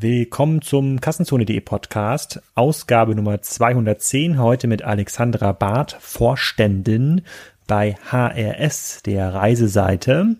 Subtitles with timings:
[0.00, 7.22] Willkommen zum Kassenzone.de Podcast, Ausgabe Nummer 210, heute mit Alexandra Barth, Vorständin
[7.66, 10.36] bei HRS, der Reiseseite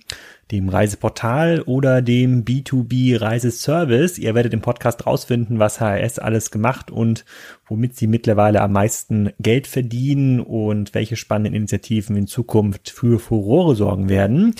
[0.51, 4.19] dem Reiseportal oder dem B2B Reiseservice.
[4.19, 7.25] Ihr werdet im Podcast rausfinden, was HRS alles gemacht und
[7.67, 13.77] womit sie mittlerweile am meisten Geld verdienen und welche spannenden Initiativen in Zukunft für Furore
[13.77, 14.55] sorgen werden.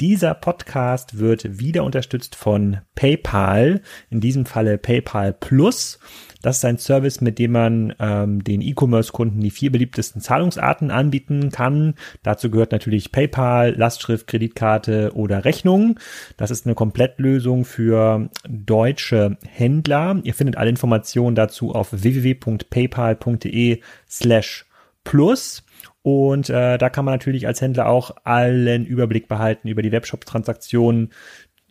[0.00, 5.98] Dieser Podcast wird wieder unterstützt von PayPal, in diesem Falle PayPal Plus.
[6.42, 11.50] Das ist ein Service, mit dem man ähm, den E-Commerce-Kunden die vier beliebtesten Zahlungsarten anbieten
[11.50, 11.94] kann.
[12.24, 15.98] Dazu gehört natürlich PayPal, Lastschrift, Kreditkarte oder Rechnung.
[16.36, 20.20] Das ist eine Komplettlösung für deutsche Händler.
[20.22, 24.66] Ihr findet alle Informationen dazu auf www.paypal.de slash
[25.04, 25.64] plus.
[26.02, 31.10] Und äh, da kann man natürlich als Händler auch allen Überblick behalten über die Webshop-Transaktionen,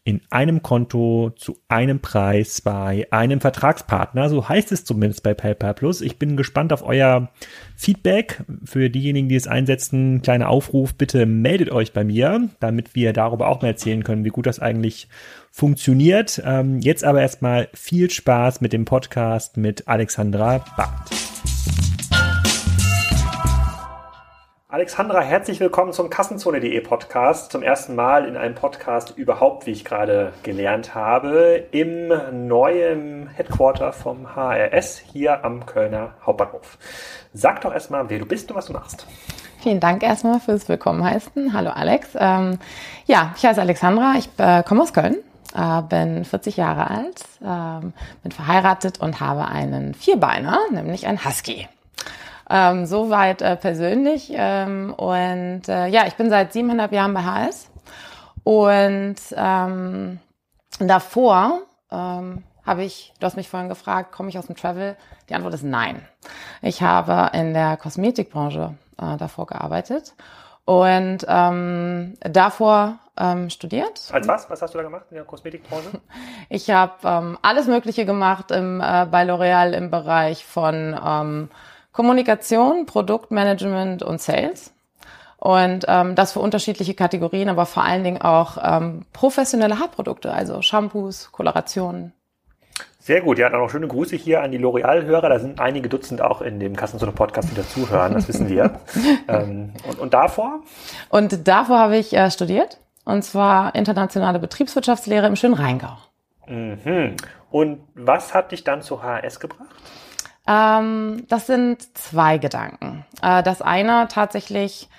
[0.03, 4.29] in einem Konto zu einem Preis bei einem Vertragspartner.
[4.29, 6.01] So heißt es zumindest bei PayPal Plus.
[6.01, 7.29] Ich bin gespannt auf euer
[7.75, 8.43] Feedback.
[8.65, 13.47] Für diejenigen, die es einsetzen, kleiner Aufruf, bitte meldet euch bei mir, damit wir darüber
[13.47, 15.07] auch mal erzählen können, wie gut das eigentlich
[15.51, 16.41] funktioniert.
[16.43, 21.50] Ähm, jetzt aber erstmal viel Spaß mit dem Podcast mit Alexandra Barth.
[24.71, 27.51] Alexandra, herzlich willkommen zum Kassenzone.de Podcast.
[27.51, 32.07] Zum ersten Mal in einem Podcast überhaupt, wie ich gerade gelernt habe, im
[32.47, 36.77] neuen Headquarter vom HRS hier am Kölner Hauptbahnhof.
[37.33, 39.05] Sag doch erstmal, wer du bist und was du machst.
[39.59, 41.51] Vielen Dank erstmal fürs Willkommen heißen.
[41.51, 42.07] Hallo Alex.
[42.17, 42.57] Ähm,
[43.07, 45.17] ja, ich heiße Alexandra, ich äh, komme aus Köln,
[45.53, 47.85] äh, bin 40 Jahre alt, äh,
[48.23, 51.67] bin verheiratet und habe einen Vierbeiner, nämlich einen Husky.
[52.51, 54.31] Ähm, Soweit äh, persönlich.
[54.35, 57.71] Ähm, und äh, ja, ich bin seit siebeneinhalb Jahren bei HS.
[58.43, 60.19] Und ähm,
[60.79, 64.97] davor ähm, habe ich, du hast mich vorhin gefragt, komme ich aus dem Travel?
[65.29, 66.05] Die Antwort ist nein.
[66.61, 70.13] Ich habe in der Kosmetikbranche äh, davor gearbeitet
[70.65, 74.09] und ähm, davor ähm, studiert.
[74.11, 74.49] Als was?
[74.49, 75.89] Was hast du da gemacht in der Kosmetikbranche?
[76.49, 81.49] Ich habe ähm, alles Mögliche gemacht im, äh, bei L'Oreal im Bereich von ähm,
[81.91, 84.73] Kommunikation, Produktmanagement und Sales.
[85.37, 90.61] Und ähm, das für unterschiedliche Kategorien, aber vor allen Dingen auch ähm, professionelle Haarprodukte, also
[90.61, 92.13] Shampoos, Kolorationen.
[92.99, 95.27] Sehr gut, ja, dann auch schöne Grüße hier an die L'Oreal-Hörer.
[95.29, 98.79] Da sind einige Dutzend auch in dem Kassenzone-Podcast, die dazuhören, das wissen wir.
[99.27, 100.59] ähm, und, und davor?
[101.09, 105.97] Und davor habe ich äh, studiert, und zwar internationale Betriebswirtschaftslehre im schönen Rheingau.
[106.47, 107.15] Mhm.
[107.49, 109.75] Und was hat dich dann zu HRS gebracht?
[110.47, 113.05] Ähm, das sind zwei Gedanken.
[113.21, 114.89] Äh, das eine tatsächlich,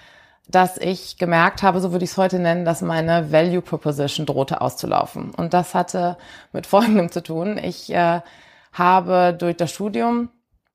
[0.48, 4.60] dass ich gemerkt habe, so würde ich es heute nennen, dass meine Value Proposition drohte
[4.60, 5.32] auszulaufen.
[5.34, 6.16] Und das hatte
[6.52, 7.58] mit Folgendem zu tun.
[7.58, 8.20] Ich äh,
[8.72, 10.30] habe durch das Studium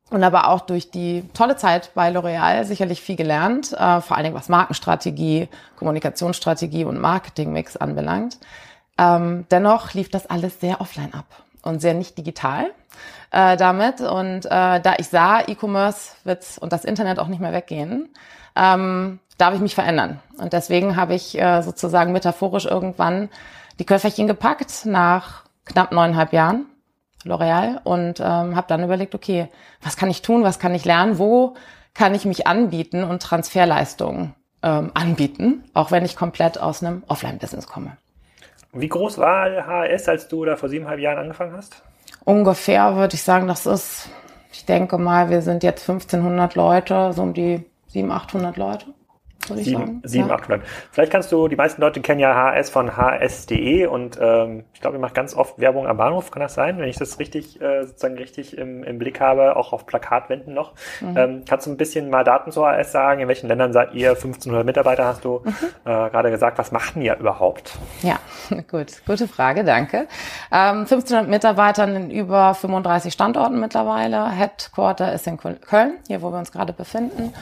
[0.10, 4.24] und aber auch durch die tolle Zeit bei L'Oreal sicherlich viel gelernt, äh, vor allen
[4.26, 8.38] Dingen was Markenstrategie, Kommunikationsstrategie und Marketingmix anbelangt.
[8.98, 11.26] Ähm, dennoch lief das alles sehr offline ab
[11.68, 12.72] und sehr nicht digital
[13.32, 14.02] äh, damit.
[14.02, 18.10] Und äh, da ich sah, E-Commerce wird und das Internet auch nicht mehr weggehen,
[18.56, 20.20] ähm, darf ich mich verändern.
[20.38, 23.30] Und deswegen habe ich äh, sozusagen metaphorisch irgendwann
[23.80, 26.66] die Köfferchen gepackt nach knapp neuneinhalb Jahren
[27.26, 29.50] L'Oreal und ähm, habe dann überlegt, okay,
[29.82, 31.56] was kann ich tun, was kann ich lernen, wo
[31.94, 37.68] kann ich mich anbieten und Transferleistungen ähm, anbieten, auch wenn ich komplett aus einem Offline-Business
[37.68, 37.98] komme.
[38.80, 41.82] Wie groß war HRS, als du da vor siebeneinhalb Jahren angefangen hast?
[42.26, 44.10] Ungefähr würde ich sagen, das ist,
[44.52, 48.86] ich denke mal, wir sind jetzt 1500 Leute, so um die 700, 800 Leute
[49.48, 50.02] würde ich sagen.
[50.04, 50.34] 7, ja.
[50.36, 50.62] 800.
[50.92, 54.98] Vielleicht kannst du, die meisten Leute kennen ja HS von hs.de und ähm, ich glaube,
[54.98, 56.78] ihr macht ganz oft Werbung am Bahnhof, kann das sein?
[56.80, 60.74] Wenn ich das richtig, äh, sozusagen richtig im, im Blick habe, auch auf Plakatwänden noch.
[61.02, 61.18] Mhm.
[61.18, 63.22] Ähm, kannst du ein bisschen mal Daten zu HS sagen?
[63.22, 64.12] In welchen Ländern seid ihr?
[64.12, 65.54] 1500 Mitarbeiter hast du mhm.
[65.86, 66.58] äh, gerade gesagt.
[66.58, 67.78] Was macht ihr überhaupt?
[68.02, 68.20] Ja,
[68.72, 69.06] gut.
[69.06, 70.08] Gute Frage, danke.
[70.52, 74.30] Ähm, 1500 Mitarbeitern in über 35 Standorten mittlerweile.
[74.30, 77.34] Headquarter ist in Köln, hier wo wir uns gerade befinden.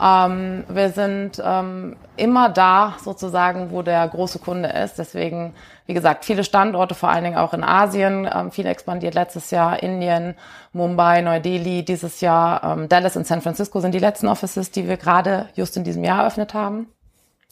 [0.00, 4.98] Ähm, wir sind ähm, immer da sozusagen, wo der große Kunde ist.
[4.98, 5.54] Deswegen,
[5.86, 9.82] wie gesagt, viele Standorte, vor allen Dingen auch in Asien, ähm, viel expandiert letztes Jahr,
[9.82, 10.34] Indien,
[10.72, 14.96] Mumbai, Neu-Delhi dieses Jahr, ähm, Dallas und San Francisco sind die letzten Offices, die wir
[14.96, 16.86] gerade just in diesem Jahr eröffnet haben.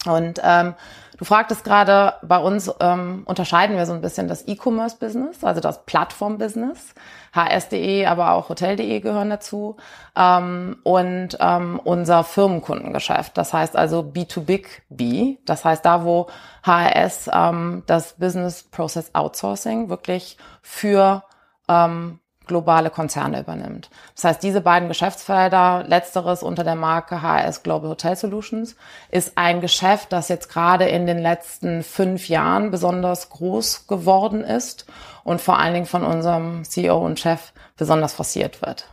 [0.07, 0.75] Und ähm,
[1.19, 5.85] du fragtest gerade, bei uns ähm, unterscheiden wir so ein bisschen das E-Commerce-Business, also das
[5.85, 6.95] Plattform-Business.
[7.35, 9.77] HS.de, aber auch Hotel.de gehören dazu.
[10.17, 13.37] Ähm, und ähm, unser Firmenkundengeschäft.
[13.37, 15.37] Das heißt also B2Big-B.
[15.45, 16.29] Das heißt da, wo
[16.65, 21.23] HRS ähm, das Business Process Outsourcing wirklich für
[21.69, 22.21] ähm,
[22.51, 23.91] globale Konzerne übernimmt.
[24.17, 28.77] Das heißt, diese beiden Geschäftsfelder, letzteres unter der Marke HS Global Hotel Solutions,
[29.11, 34.87] ist ein Geschäft, das jetzt gerade in den letzten fünf Jahren besonders groß geworden ist
[35.23, 38.89] und vor allen Dingen von unserem CEO und Chef besonders forciert wird.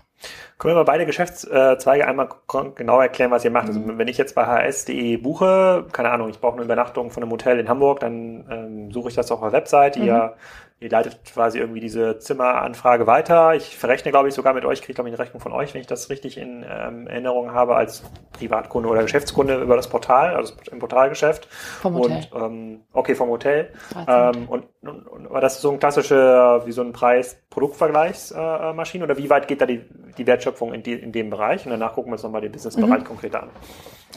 [0.58, 2.30] Können wir mal beide Geschäftszweige einmal
[2.76, 3.68] genau erklären, was ihr macht?
[3.68, 7.32] Also wenn ich jetzt bei hs.de buche, keine Ahnung, ich brauche eine Übernachtung von einem
[7.32, 10.00] Hotel in Hamburg, dann ähm, suche ich das auf der Webseite.
[10.00, 10.06] Mhm.
[10.06, 10.34] Ihr
[10.80, 13.56] Ihr leitet quasi irgendwie diese Zimmeranfrage weiter.
[13.56, 15.82] Ich verrechne, glaube ich, sogar mit euch, kriege, glaube ich, eine Rechnung von euch, wenn
[15.82, 18.04] ich das richtig in ähm, Erinnerung habe, als
[18.34, 21.48] Privatkunde oder Geschäftskunde über das Portal, also im Portalgeschäft.
[21.82, 22.28] Vom Hotel.
[22.30, 23.74] Und, ähm, okay, vom Hotel.
[24.08, 29.18] Ähm, und, und, und das ist so ein klassischer, wie so ein Preis-Produktvergleichsmaschine äh, oder
[29.18, 29.82] wie weit geht da die,
[30.16, 31.66] die Wertschöpfung in, die, in dem Bereich?
[31.66, 33.06] Und danach gucken wir uns nochmal den Businessbereich mhm.
[33.06, 33.50] konkreter an.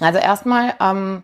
[0.03, 1.23] Also erstmal, ähm,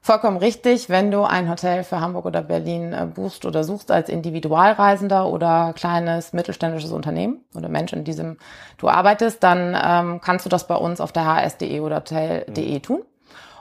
[0.00, 4.08] Vollkommen richtig, wenn du ein Hotel für Hamburg oder Berlin äh, buchst oder suchst als
[4.08, 8.38] Individualreisender oder kleines mittelständisches Unternehmen oder Mensch, in diesem
[8.78, 12.82] du arbeitest, dann ähm, kannst du das bei uns auf der hs.de oder hotel.de mhm.
[12.82, 13.02] tun.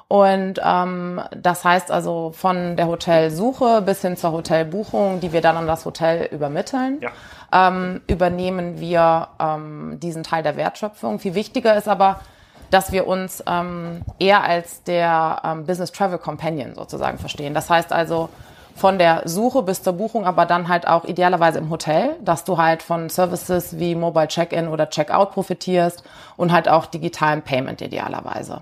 [0.09, 5.57] Und ähm, das heißt also von der Hotelsuche bis hin zur Hotelbuchung, die wir dann
[5.57, 7.09] an das Hotel übermitteln, ja.
[7.51, 11.19] ähm, übernehmen wir ähm, diesen Teil der Wertschöpfung.
[11.19, 12.21] Viel wichtiger ist aber,
[12.69, 17.53] dass wir uns ähm, eher als der ähm, Business Travel Companion sozusagen verstehen.
[17.53, 18.29] Das heißt also
[18.77, 22.57] von der Suche bis zur Buchung, aber dann halt auch idealerweise im Hotel, dass du
[22.57, 26.03] halt von Services wie Mobile Check-in oder Check-out profitierst
[26.37, 28.61] und halt auch digitalen Payment idealerweise.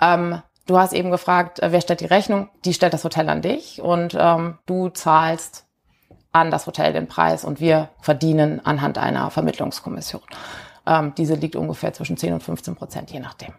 [0.00, 2.48] Ähm, du hast eben gefragt, äh, wer stellt die Rechnung?
[2.64, 5.64] Die stellt das Hotel an dich und ähm, du zahlst
[6.30, 10.22] an das Hotel den Preis und wir verdienen anhand einer Vermittlungskommission.
[10.88, 13.52] Ähm, diese liegt ungefähr zwischen 10 und 15 Prozent, je nachdem.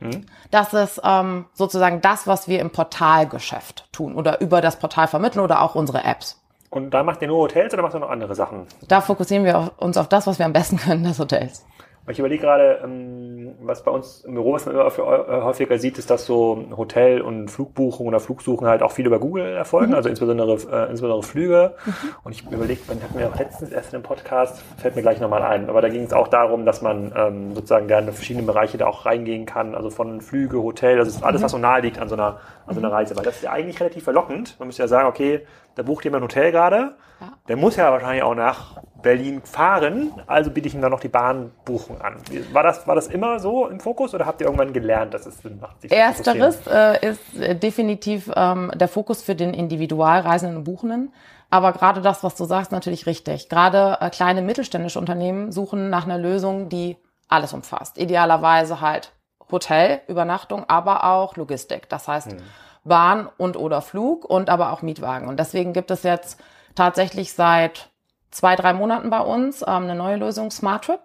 [0.00, 0.26] Mhm.
[0.50, 5.40] Das ist ähm, sozusagen das, was wir im Portalgeschäft tun oder über das Portal vermitteln
[5.40, 6.40] oder auch unsere Apps.
[6.70, 8.66] Und da macht ihr nur Hotels oder macht ihr noch andere Sachen?
[8.88, 11.64] Da fokussieren wir uns auf das, was wir am besten können, das Hotels.
[12.06, 15.96] Ich überlege gerade, ähm, was bei uns im Büro, was man immer äh, häufiger sieht,
[15.96, 19.96] ist, dass so Hotel- und Flugbuchungen oder Flugsuchen halt auch viel über Google erfolgen, mhm.
[19.96, 21.74] also insbesondere, äh, insbesondere Flüge.
[21.86, 21.92] Mhm.
[22.24, 25.18] Und ich überlege, man hatten wir auch letztens erst in einem Podcast, fällt mir gleich
[25.18, 28.76] nochmal ein, aber da ging es auch darum, dass man ähm, sozusagen in verschiedene Bereiche
[28.76, 31.44] da auch reingehen kann, also von Flüge, Hotel, das ist alles, mhm.
[31.44, 32.94] was so nahe liegt an so einer, an so einer mhm.
[32.94, 34.56] Reise, weil das ist ja eigentlich relativ verlockend.
[34.58, 37.32] Man müsste ja sagen, okay, da bucht jemand ein Hotel gerade, ja.
[37.48, 41.08] der muss ja wahrscheinlich auch nach Berlin fahren, also biete ich ihm dann noch die
[41.08, 42.16] Bahnbuchung an.
[42.52, 45.38] War das, war das immer so im Fokus oder habt ihr irgendwann gelernt, dass es
[45.38, 45.84] Sinn macht?
[45.84, 51.12] Ersteres äh, ist äh, definitiv ähm, der Fokus für den Individualreisenden und Buchenden.
[51.50, 53.48] Aber gerade das, was du sagst, natürlich richtig.
[53.48, 56.96] Gerade äh, kleine mittelständische Unternehmen suchen nach einer Lösung, die
[57.28, 57.98] alles umfasst.
[57.98, 59.12] Idealerweise halt
[59.50, 61.88] Hotel, Übernachtung, aber auch Logistik.
[61.88, 62.38] Das heißt, hm.
[62.84, 65.28] Bahn und oder Flug und aber auch Mietwagen.
[65.28, 66.40] Und deswegen gibt es jetzt
[66.74, 67.90] tatsächlich seit
[68.30, 71.00] zwei, drei Monaten bei uns ähm, eine neue Lösung, Smart Trip.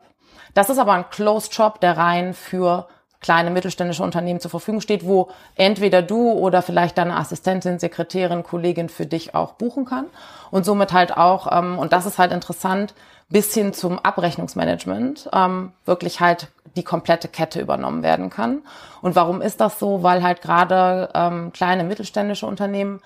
[0.53, 2.87] Das ist aber ein Closed Shop, der rein für
[3.21, 8.89] kleine mittelständische Unternehmen zur Verfügung steht, wo entweder du oder vielleicht deine Assistentin, Sekretärin, Kollegin
[8.89, 10.05] für dich auch buchen kann.
[10.51, 12.93] Und somit halt auch, ähm, und das ist halt interessant,
[13.29, 18.61] bis hin zum Abrechnungsmanagement ähm, wirklich halt die komplette Kette übernommen werden kann.
[19.01, 20.01] Und warum ist das so?
[20.01, 23.01] Weil halt gerade ähm, kleine mittelständische Unternehmen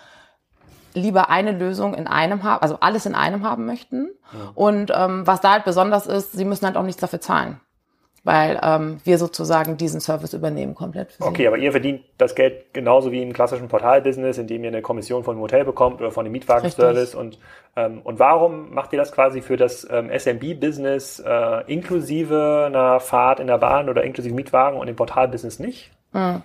[0.94, 4.10] lieber eine Lösung in einem haben, also alles in einem haben möchten.
[4.32, 4.52] Ja.
[4.54, 7.60] Und ähm, was da halt besonders ist, sie müssen halt auch nichts dafür zahlen
[8.24, 11.14] weil ähm, wir sozusagen diesen Service übernehmen komplett.
[11.14, 14.82] Für okay, aber ihr verdient das Geld genauso wie im klassischen Portalbusiness, indem ihr eine
[14.82, 17.16] Kommission von einem Hotel bekommt oder von dem Mietwagenservice.
[17.16, 17.38] Und,
[17.76, 23.42] ähm, und warum macht ihr das quasi für das ähm, SMB-Business äh, inklusive einer Fahrt
[23.42, 25.92] in der Bahn oder inklusive Mietwagen und dem Portalbusiness nicht?
[26.14, 26.44] Mhm.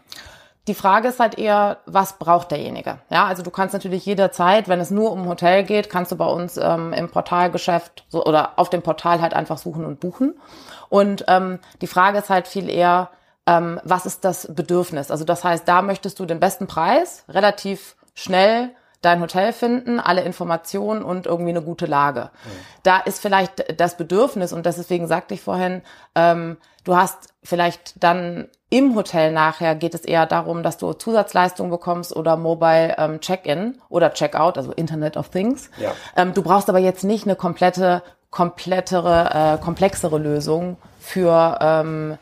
[0.66, 2.98] Die Frage ist halt eher, was braucht derjenige?
[3.08, 6.26] Ja, also du kannst natürlich jederzeit, wenn es nur um Hotel geht, kannst du bei
[6.26, 10.34] uns ähm, im Portalgeschäft so, oder auf dem Portal halt einfach suchen und buchen.
[10.88, 13.10] Und ähm, die Frage ist halt viel eher,
[13.46, 15.10] ähm, was ist das Bedürfnis?
[15.10, 20.22] Also das heißt, da möchtest du den besten Preis, relativ schnell dein Hotel finden, alle
[20.22, 22.22] Informationen und irgendwie eine gute Lage.
[22.22, 22.48] Mhm.
[22.82, 25.82] Da ist vielleicht das Bedürfnis, und deswegen sagte ich vorhin,
[26.16, 31.70] ähm, du hast vielleicht dann im Hotel nachher geht es eher darum, dass du Zusatzleistungen
[31.70, 35.70] bekommst oder Mobile ähm, Check-in oder Check-out, also Internet of Things.
[35.78, 35.92] Ja.
[36.16, 42.18] Ähm, du brauchst aber jetzt nicht eine komplette komplettere, äh, komplexere Lösung für, ähm,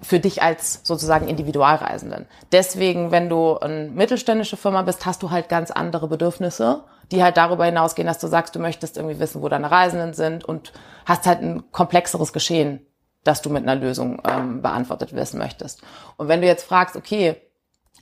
[0.00, 2.26] für dich als sozusagen Individualreisenden.
[2.52, 7.36] Deswegen, wenn du eine mittelständische Firma bist, hast du halt ganz andere Bedürfnisse, die halt
[7.36, 10.72] darüber hinausgehen, dass du sagst, du möchtest irgendwie wissen, wo deine Reisenden sind und
[11.06, 12.86] hast halt ein komplexeres Geschehen,
[13.24, 15.82] das du mit einer Lösung ähm, beantwortet wissen möchtest.
[16.16, 17.36] Und wenn du jetzt fragst, okay,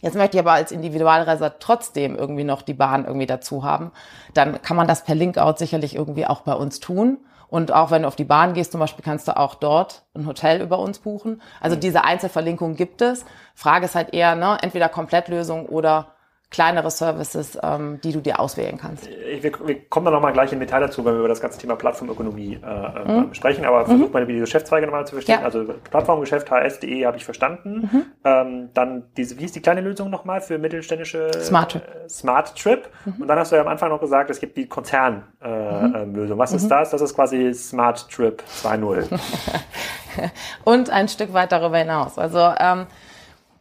[0.03, 3.93] Jetzt möchte ich aber als Individualreiser trotzdem irgendwie noch die Bahn irgendwie dazu haben.
[4.35, 7.17] Dann kann man das per Linkout sicherlich irgendwie auch bei uns tun
[7.49, 10.27] Und auch wenn du auf die Bahn gehst, zum Beispiel, kannst du auch dort ein
[10.27, 11.41] Hotel über uns buchen.
[11.61, 13.25] Also diese Einzelverlinkung gibt es.
[13.55, 16.16] Frage ist halt eher, ne, entweder Komplettlösung oder
[16.51, 19.09] kleinere Services, ähm, die du dir auswählen kannst.
[19.09, 21.75] Wir, wir, kommen da nochmal gleich im Detail dazu, wenn wir über das ganze Thema
[21.75, 23.35] Plattformökonomie äh, mhm.
[23.35, 24.13] sprechen, aber versuch mhm.
[24.13, 25.41] mal die Geschäftszweige nochmal zu verstehen.
[25.41, 25.45] Ja.
[25.45, 27.91] Also Plattformgeschäft hs.de habe ich verstanden.
[27.93, 28.03] Mhm.
[28.25, 31.83] Ähm, dann diese, wie ist die kleine Lösung nochmal für mittelständische Smart Trip.
[31.83, 32.89] Äh, Smart Trip.
[33.05, 33.23] Mhm.
[33.23, 35.25] Und dann hast du ja am Anfang noch gesagt, es gibt die Konzernlösung.
[35.43, 36.33] Äh, mhm.
[36.33, 36.69] äh, Was ist mhm.
[36.69, 36.91] das?
[36.91, 39.19] Das ist quasi Smart Trip 2.0.
[40.65, 42.19] Und ein Stück weit darüber hinaus.
[42.19, 42.87] Also ähm,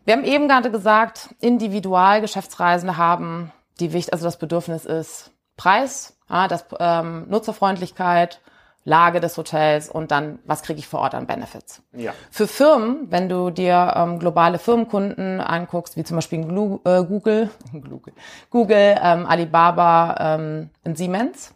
[0.06, 6.18] wir haben eben gerade gesagt, individual Geschäftsreisende haben die Wicht, also das Bedürfnis ist Preis,
[6.30, 8.42] ja, das ähm, Nutzerfreundlichkeit,
[8.88, 11.82] Lage des Hotels und dann, was kriege ich vor Ort an Benefits.
[11.92, 12.14] Ja.
[12.30, 18.14] Für Firmen, wenn du dir ähm, globale Firmenkunden anguckst, wie zum Beispiel äh, Google, Google,
[18.52, 21.56] Google ähm, Alibaba, ähm, Siemens,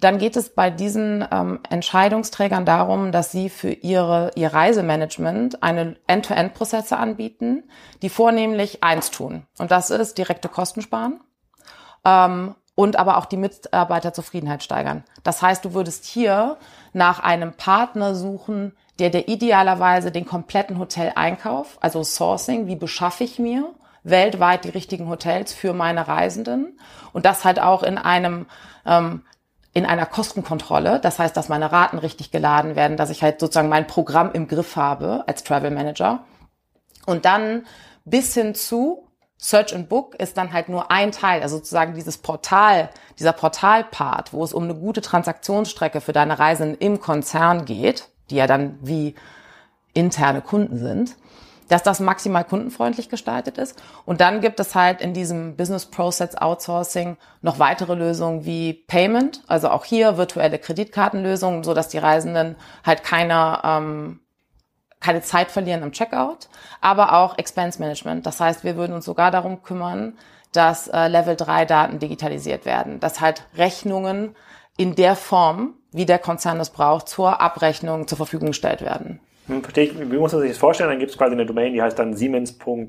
[0.00, 5.96] dann geht es bei diesen ähm, Entscheidungsträgern darum, dass sie für ihre, ihr Reisemanagement eine
[6.06, 7.64] End-to-End-Prozesse anbieten,
[8.02, 9.46] die vornehmlich eins tun.
[9.58, 11.20] Und das ist direkte Kosten sparen
[12.04, 15.04] ähm, und aber auch die Mitarbeiterzufriedenheit steigern.
[15.22, 16.56] Das heißt, du würdest hier
[16.94, 23.38] nach einem Partner suchen, der dir idealerweise den kompletten Hoteleinkauf, also Sourcing, wie beschaffe ich
[23.38, 26.78] mir weltweit die richtigen Hotels für meine Reisenden
[27.12, 28.46] und das halt auch in einem
[28.86, 29.24] ähm,
[29.72, 31.00] in einer Kostenkontrolle.
[31.00, 34.48] Das heißt, dass meine Raten richtig geladen werden, dass ich halt sozusagen mein Programm im
[34.48, 36.24] Griff habe als Travel Manager.
[37.06, 37.66] Und dann
[38.04, 39.06] bis hin zu
[39.38, 44.32] Search and Book ist dann halt nur ein Teil, also sozusagen dieses Portal, dieser Portalpart,
[44.34, 48.78] wo es um eine gute Transaktionsstrecke für deine Reisen im Konzern geht, die ja dann
[48.82, 49.14] wie
[49.94, 51.16] interne Kunden sind
[51.70, 53.80] dass das maximal kundenfreundlich gestaltet ist.
[54.04, 59.42] Und dann gibt es halt in diesem Business Process Outsourcing noch weitere Lösungen wie Payment,
[59.46, 64.20] also auch hier virtuelle Kreditkartenlösungen, so dass die Reisenden halt keine ähm,
[64.98, 66.48] keine Zeit verlieren am Checkout,
[66.82, 68.26] aber auch Expense Management.
[68.26, 70.18] Das heißt, wir würden uns sogar darum kümmern,
[70.52, 74.36] dass äh, Level 3 Daten digitalisiert werden, dass halt Rechnungen
[74.76, 79.20] in der Form, wie der Konzern es braucht, zur Abrechnung zur Verfügung gestellt werden.
[79.50, 80.90] Hm, wie muss man sich das vorstellen?
[80.90, 82.52] Dann gibt es quasi eine Domain, die heißt dann siemens.
[82.52, 82.86] Äh,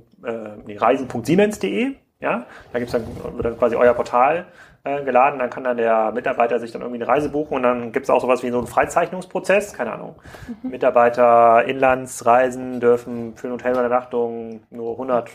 [0.65, 1.96] nee, reisen.siemens.de.
[2.20, 4.46] Ja, da gibt's dann, wird dann quasi euer Portal
[4.84, 7.91] äh, geladen, dann kann dann der Mitarbeiter sich dann irgendwie eine Reise buchen und dann
[7.91, 10.15] gibt es auch sowas wie so einen Freizeichnungsprozess, keine Ahnung.
[10.62, 10.70] Mhm.
[10.70, 15.32] Mitarbeiter Inlandsreisen dürfen für eine Hotelübernachtung nur 100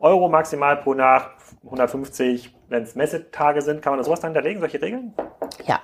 [0.00, 1.30] Euro maximal pro Nacht,
[1.64, 3.82] 150, wenn es Messetage sind.
[3.82, 5.12] Kann man da sowas dann hinterlegen, solche Regeln?
[5.66, 5.80] Ja,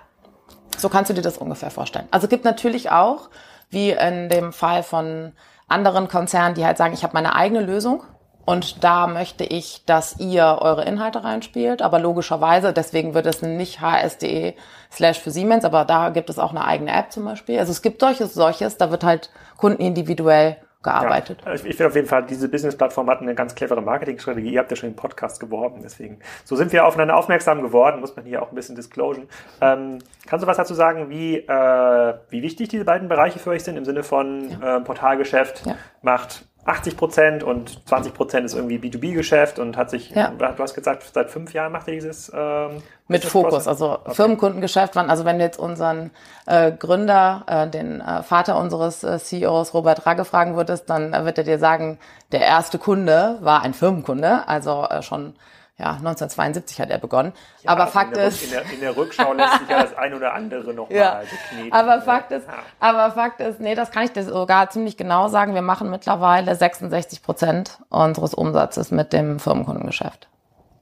[0.76, 2.06] so kannst du dir das ungefähr vorstellen.
[2.10, 3.30] Also es gibt natürlich auch
[3.70, 5.32] wie in dem Fall von
[5.68, 8.02] anderen Konzernen, die halt sagen, ich habe meine eigene Lösung
[8.46, 11.80] und da möchte ich, dass ihr eure Inhalte reinspielt.
[11.80, 14.54] Aber logischerweise, deswegen wird es nicht hs.de
[14.92, 17.58] slash für Siemens, aber da gibt es auch eine eigene App zum Beispiel.
[17.58, 21.42] Also es gibt solches, solches, da wird halt Kunden individuell gearbeitet.
[21.44, 24.50] Ja, ich, ich finde auf jeden Fall, diese Business-Plattform hat eine ganz clevere Marketingstrategie.
[24.52, 26.20] Ihr habt ja schon im Podcast geworben, deswegen.
[26.44, 29.28] So sind wir aufeinander aufmerksam geworden, muss man hier auch ein bisschen disclosen.
[29.60, 33.64] Ähm, kannst du was dazu sagen, wie, äh, wie wichtig diese beiden Bereiche für euch
[33.64, 34.76] sind im Sinne von ja.
[34.76, 35.74] äh, Portalgeschäft ja.
[36.02, 40.30] macht 80 Prozent und 20 Prozent ist irgendwie B2B-Geschäft und hat sich, ja.
[40.30, 44.14] du hast gesagt, seit fünf Jahren macht ihr dieses ähm, mit Fokus, also okay.
[44.14, 44.96] Firmenkundengeschäft.
[44.96, 46.10] Also wenn du jetzt unseren
[46.46, 51.24] äh, Gründer, äh, den äh, Vater unseres äh, CEOs Robert Ragge fragen würdest, dann äh,
[51.26, 51.98] wird er dir sagen,
[52.32, 55.34] der erste Kunde war ein Firmenkunde, also äh, schon
[55.76, 57.32] ja, 1972 hat er begonnen.
[57.62, 58.44] Ja, aber also Fakt ist.
[58.44, 61.20] In der, in der, Rückschau lässt sich ja das ein oder andere nochmal ja.
[61.20, 61.72] geknetet.
[61.72, 62.54] Aber Fakt ist, ja.
[62.78, 65.54] aber Fakt ist, nee, das kann ich dir sogar ziemlich genau sagen.
[65.54, 70.28] Wir machen mittlerweile 66 Prozent unseres Umsatzes mit dem Firmenkundengeschäft.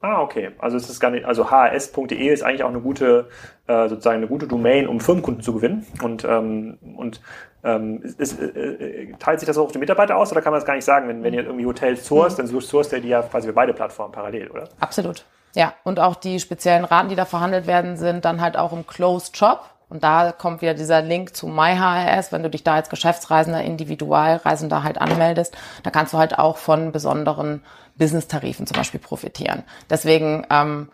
[0.02, 0.50] Ah, okay.
[0.58, 3.28] Also es ist gar nicht, also hs.de ist eigentlich auch eine gute,
[3.68, 5.86] äh, sozusagen eine gute Domain, um Firmenkunden zu gewinnen.
[6.02, 7.20] Und, ähm, und
[7.62, 10.58] ähm, ist, äh, äh, teilt sich das auch auf die Mitarbeiter aus oder kann man
[10.58, 11.08] das gar nicht sagen?
[11.08, 12.50] Wenn, wenn ihr irgendwie Hotels sourced, mhm.
[12.50, 14.68] dann sourced ihr die ja quasi für beide Plattformen parallel, oder?
[14.80, 15.24] Absolut.
[15.54, 18.86] Ja, und auch die speziellen Raten, die da verhandelt werden, sind dann halt auch im
[18.86, 19.70] Closed Shop.
[19.92, 22.32] Und da kommt wieder dieser Link zu MyHRS.
[22.32, 26.92] Wenn du dich da als Geschäftsreisender, Individualreisender halt anmeldest, da kannst du halt auch von
[26.92, 27.62] besonderen
[27.96, 29.64] Business-Tarifen zum Beispiel profitieren.
[29.90, 30.90] Deswegen ähm,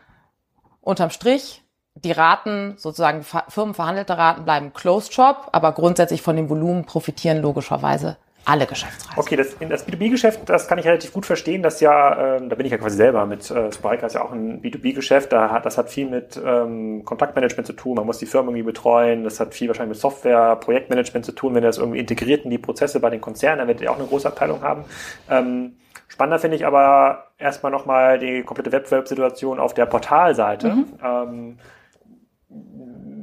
[0.80, 1.62] unterm Strich
[1.94, 8.16] die Raten, sozusagen firmenverhandelte Raten bleiben Closed Shop, aber grundsätzlich von dem Volumen profitieren logischerweise
[8.44, 9.18] alle Geschäftsreisen.
[9.18, 11.62] Okay, das, das B2B-Geschäft, das kann ich relativ gut verstehen.
[11.62, 14.32] Das ja, ähm, da bin ich ja quasi selber mit äh, Spryker ist ja auch
[14.32, 15.32] ein B2B-Geschäft.
[15.32, 17.96] Da hat, das hat viel mit ähm, Kontaktmanagement zu tun.
[17.96, 19.24] Man muss die Firmen irgendwie betreuen.
[19.24, 21.54] Das hat viel wahrscheinlich mit Software, Projektmanagement zu tun.
[21.54, 23.98] Wenn ihr das irgendwie integriert in die Prozesse bei den Konzernen, dann werdet ihr auch
[23.98, 24.84] eine große Abteilung haben.
[25.28, 25.76] Ähm,
[26.08, 30.68] spannender finde ich aber erstmal nochmal die komplette Wettbewerbssituation auf der Portalseite.
[30.68, 30.86] Mhm.
[31.04, 31.58] Ähm,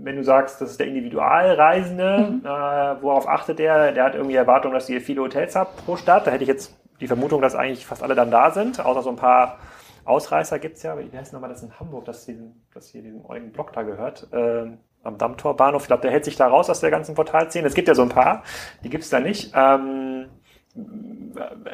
[0.05, 2.45] wenn du sagst, das ist der Individualreisende, mhm.
[2.45, 3.91] äh, worauf achtet der?
[3.91, 6.27] Der hat irgendwie Erwartungen, dass ihr viele Hotels habt pro Stadt.
[6.27, 9.09] Da hätte ich jetzt die Vermutung, dass eigentlich fast alle dann da sind, außer so
[9.09, 9.57] ein paar
[10.05, 10.95] Ausreißer gibt's ja.
[10.99, 12.37] Wie heißt nochmal das in Hamburg, dass, die,
[12.71, 14.31] dass hier diesem Eugen Block da gehört?
[14.31, 14.67] Äh,
[15.03, 15.83] am Dammtorbahnhof.
[15.83, 17.67] Ich glaube, der hält sich da raus aus der ganzen Portalszene.
[17.67, 18.43] Es gibt ja so ein paar,
[18.83, 19.53] die gibt's da nicht.
[19.55, 20.27] Ähm,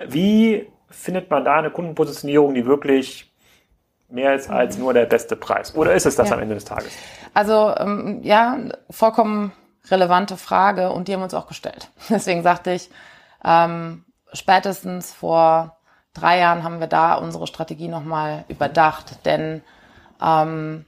[0.07, 3.30] wie findet man da eine Kundenpositionierung, die wirklich
[4.12, 5.75] mehr ist als nur der beste Preis?
[5.75, 6.36] Oder ist es das ja.
[6.36, 6.91] am Ende des Tages?
[7.34, 8.58] Also ähm, ja,
[8.89, 9.51] vollkommen
[9.89, 11.89] relevante Frage und die haben wir uns auch gestellt.
[12.10, 12.89] Deswegen sagte ich,
[13.44, 15.77] ähm, spätestens vor
[16.13, 19.25] drei Jahren haben wir da unsere Strategie nochmal überdacht.
[19.25, 19.62] Denn
[20.22, 20.86] ähm,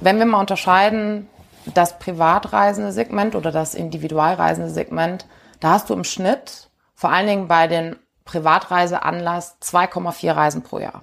[0.00, 1.28] wenn wir mal unterscheiden,
[1.72, 5.26] das privatreisende Segment oder das individualreisende Segment,
[5.60, 11.02] da hast du im Schnitt vor allen Dingen bei den Privatreiseanlass 2,4 Reisen pro Jahr.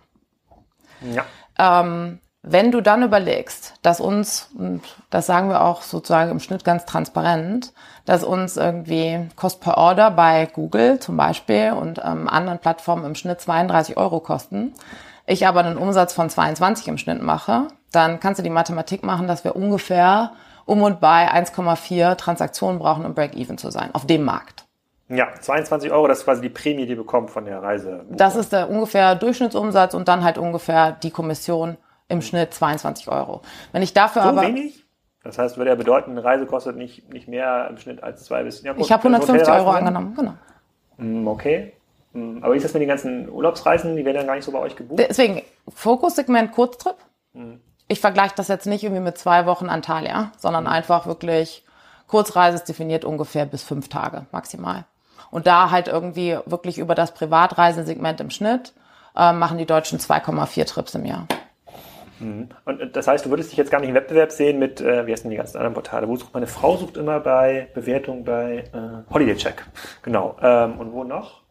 [1.01, 1.25] Ja.
[1.57, 4.81] Ähm, wenn du dann überlegst, dass uns, und
[5.11, 7.71] das sagen wir auch sozusagen im Schnitt ganz transparent,
[8.05, 13.13] dass uns irgendwie Cost per Order bei Google zum Beispiel und ähm, anderen Plattformen im
[13.13, 14.73] Schnitt 32 Euro kosten,
[15.27, 19.27] ich aber einen Umsatz von 22 im Schnitt mache, dann kannst du die Mathematik machen,
[19.27, 20.31] dass wir ungefähr
[20.65, 24.65] um und bei 1,4 Transaktionen brauchen, um Break-Even zu sein, auf dem Markt.
[25.11, 28.05] Ja, 22 Euro, das ist quasi die Prämie, die ihr bekommt von der Reise.
[28.09, 31.77] Das ist der ungefähr Durchschnittsumsatz und dann halt ungefähr die Kommission
[32.07, 33.41] im Schnitt 22 Euro.
[33.71, 34.85] Wenn ich dafür so aber wenig?
[35.23, 38.43] Das heißt, würde ja bedeuten, eine Reise kostet nicht, nicht mehr im Schnitt als zwei
[38.43, 38.63] bis.
[38.63, 40.33] Ja, gut, ich habe 150 Euro angenommen, genau.
[40.97, 41.73] Mm, okay.
[42.13, 43.95] Mm, aber wie ist das mit den ganzen Urlaubsreisen?
[43.95, 44.99] Die werden dann gar nicht so bei euch gebucht?
[44.99, 46.95] Deswegen, Fokussegment Kurztrip.
[47.33, 47.59] Hm.
[47.87, 50.71] Ich vergleiche das jetzt nicht irgendwie mit zwei Wochen Antalya, sondern hm.
[50.71, 51.65] einfach wirklich
[52.07, 54.85] Kurzreise ist definiert ungefähr bis fünf Tage maximal.
[55.29, 58.73] Und da halt irgendwie wirklich über das Privatreisesegment im Schnitt
[59.15, 61.27] äh, machen die Deutschen 2,4 Trips im Jahr.
[62.19, 62.49] Mhm.
[62.65, 65.11] Und das heißt, du würdest dich jetzt gar nicht im Wettbewerb sehen mit, äh, wie
[65.11, 66.07] heißen die ganzen anderen Portale?
[66.07, 69.65] Wo sucht meine Frau sucht immer bei Bewertung bei äh, Holiday Check.
[70.03, 70.35] Genau.
[70.41, 71.41] Ähm, und wo noch?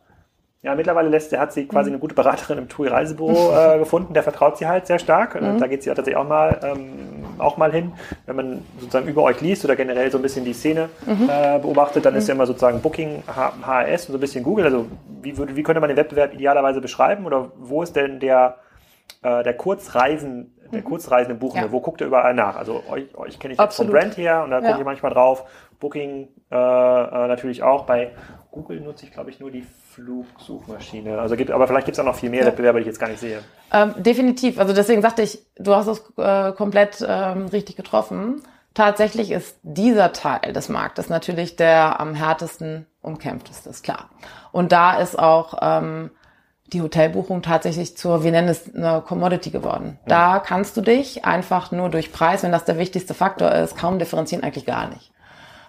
[0.62, 1.94] Ja, mittlerweile lässt, hat sie quasi mhm.
[1.94, 5.40] eine gute Beraterin im TUI Reisebüro äh, gefunden, der vertraut sie halt sehr stark.
[5.40, 5.58] Mhm.
[5.58, 7.92] Da geht sie tatsächlich auch mal, ähm, auch mal hin.
[8.26, 11.28] Wenn man sozusagen über euch liest oder generell so ein bisschen die Szene mhm.
[11.28, 14.64] äh, beobachtet, dann ist ja immer sozusagen Booking, HRS und so ein bisschen Google.
[14.64, 14.86] Also
[15.22, 17.26] wie, würde, wie könnte man den Wettbewerb idealerweise beschreiben?
[17.26, 18.56] Oder wo ist denn der,
[19.22, 20.84] äh, der Kurzreisen, der mhm.
[20.84, 21.66] Kurzreisende Buchende?
[21.66, 21.72] Ja.
[21.72, 22.56] Wo guckt ihr überall nach?
[22.56, 24.66] Also euch, euch kenne ich jetzt vom Brand her und da ja.
[24.68, 25.44] gucke ich manchmal drauf.
[25.80, 27.86] Booking äh, äh, natürlich auch.
[27.86, 28.12] Bei
[28.50, 31.18] Google nutze ich, glaube ich, nur die Flugsuchmaschine.
[31.18, 32.46] Also gibt, aber vielleicht gibt es auch noch viel mehr ja.
[32.46, 33.42] Wettbewerber, die ich jetzt gar nicht sehe.
[33.72, 34.58] Ähm, definitiv.
[34.58, 38.42] Also deswegen sagte ich, du hast es äh, komplett ähm, richtig getroffen.
[38.74, 44.10] Tatsächlich ist dieser Teil des Marktes natürlich der am härtesten umkämpfteste, ist klar.
[44.52, 46.10] Und da ist auch ähm,
[46.66, 49.98] die Hotelbuchung tatsächlich zur, wir nennen es eine Commodity geworden.
[50.06, 50.34] Ja.
[50.34, 53.98] Da kannst du dich einfach nur durch Preis, wenn das der wichtigste Faktor ist, kaum
[53.98, 55.10] differenzieren, eigentlich gar nicht.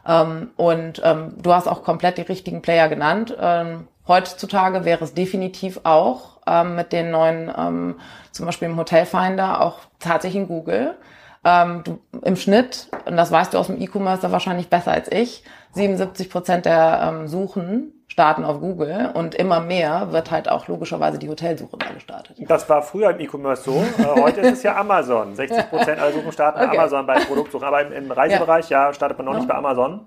[0.06, 3.36] Ähm, und ähm, du hast auch komplett die richtigen Player genannt.
[3.40, 8.00] Ähm, heutzutage wäre es definitiv auch ähm, mit den neuen, ähm,
[8.32, 10.96] zum Beispiel im Hotelfinder, auch tatsächlich in Google.
[11.44, 15.44] Ähm, du, Im Schnitt, und das weißt du aus dem E-Commerce wahrscheinlich besser als ich,
[15.74, 21.17] 77 Prozent der ähm, Suchen starten auf Google und immer mehr wird halt auch logischerweise
[21.17, 22.36] die Hotelsuche da gestartet.
[22.41, 23.71] Das war früher im E-Commerce so.
[23.97, 25.34] Äh, heute ist es ja Amazon.
[25.38, 26.71] 60 Prozent aller Suchen starten okay.
[26.71, 27.65] bei Amazon bei Produktsuchen.
[27.65, 28.88] Aber im, im Reisebereich, ja.
[28.88, 28.93] ja.
[28.93, 29.39] startet man noch ja.
[29.39, 30.02] nicht bei Amazon.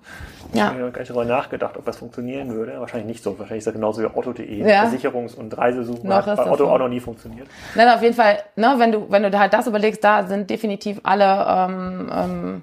[0.53, 0.67] Ja.
[0.67, 2.79] Ich habe gar nicht darüber nachgedacht, ob das funktionieren würde.
[2.79, 3.39] Wahrscheinlich nicht so.
[3.39, 4.69] Wahrscheinlich ist das genauso wie Otto.de.
[4.69, 4.85] Ja.
[4.85, 6.71] Versicherungs- und Reisesuchen noch hat bei Otto so.
[6.71, 7.49] auch noch nie funktioniert.
[7.75, 11.01] Nein, auf jeden Fall, ne, wenn du, wenn du halt das überlegst, da sind definitiv
[11.05, 12.63] alle ähm, ähm,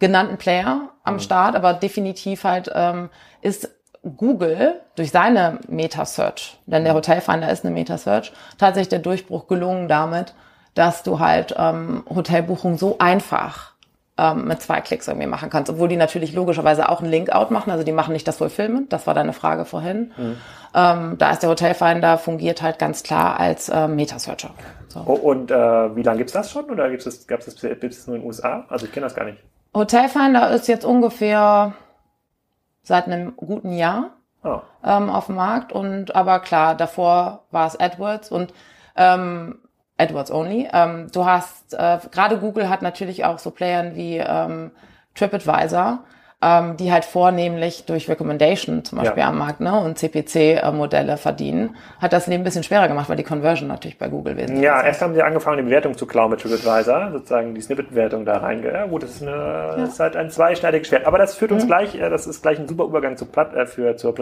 [0.00, 1.20] genannten Player am mhm.
[1.20, 3.08] Start, aber definitiv halt ähm,
[3.40, 3.70] ist
[4.16, 10.34] Google durch seine Meta-Search, denn der Hotelfinder ist eine Meta-Search, tatsächlich der Durchbruch gelungen damit,
[10.74, 13.72] dass du halt ähm, Hotelbuchungen so einfach
[14.18, 17.70] ähm, mit zwei Klicks irgendwie machen kannst, obwohl die natürlich logischerweise auch einen Link-Out machen,
[17.70, 20.12] also die machen nicht das Fulfillment, das war deine Frage vorhin.
[20.16, 20.36] Mhm.
[20.74, 24.50] Ähm, da ist der Hotelfinder fungiert halt ganz klar als äh, Meta-Searcher.
[24.88, 25.02] So.
[25.06, 28.06] Oh, und äh, wie lange gibt's das schon oder gibt's das, gab's das, gibt's das
[28.06, 28.64] nur in den USA?
[28.68, 29.38] Also ich kenne das gar nicht.
[29.74, 31.72] Hotelfinder ist jetzt ungefähr
[32.82, 34.10] seit einem guten Jahr
[34.44, 34.60] oh.
[34.84, 35.72] ähm, auf dem Markt.
[35.72, 38.52] Und aber klar, davor war es AdWords und
[38.96, 39.58] ähm,
[39.98, 40.68] AdWords only.
[40.72, 44.72] Ähm, du hast äh, gerade Google hat natürlich auch so Playern wie ähm,
[45.14, 46.00] TripAdvisor,
[46.42, 49.28] ähm, die halt vornehmlich durch Recommendation zum Beispiel Ja.
[49.28, 53.22] am Markt ne, und CPC-Modelle verdienen, hat das Leben ein bisschen schwerer gemacht, weil die
[53.22, 56.40] Conversion natürlich bei Google wesentlich Ja, erst haben sie angefangen, die Bewertung zu klauen mit
[56.40, 58.62] TripAdvisor, sozusagen die Snippet-Bewertung da rein.
[58.64, 61.06] Ja, gut, das ist, eine, das ist halt ein zweischneidiges Schwert.
[61.06, 63.66] Aber das führt uns gleich, äh, das ist gleich ein super Übergang zu Platt, äh,
[63.66, 64.14] für, zur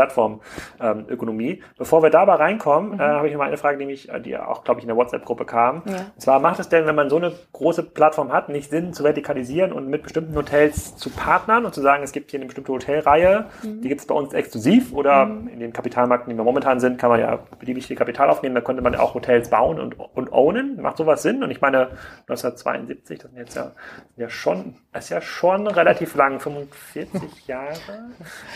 [0.78, 1.62] Plattformökonomie.
[1.78, 4.36] Bevor wir dabei reinkommen, äh, habe ich noch mal eine Frage, die, mich, äh, die
[4.36, 5.82] auch, glaube ich, in der WhatsApp-Gruppe kam.
[5.86, 5.92] Ja.
[6.14, 9.04] Und zwar macht es denn, wenn man so eine große Plattform hat, nicht Sinn zu
[9.04, 12.72] vertikalisieren und mit bestimmten Hotels zu partnern und zu sagen, es gibt hier eine bestimmte
[12.72, 16.98] Hotelreihe, die gibt es bei uns exklusiv oder in den Kapitalmärkten, die wir momentan sind,
[16.98, 20.32] kann man ja beliebig viel Kapital aufnehmen, da könnte man auch Hotels bauen und, und
[20.32, 20.82] ownen.
[20.82, 21.44] Macht sowas Sinn?
[21.44, 21.90] Und ich meine,
[22.28, 23.70] 1972, das sind jetzt ja,
[24.16, 27.76] ja schon, das ist ja schon relativ lang, 45 Jahre.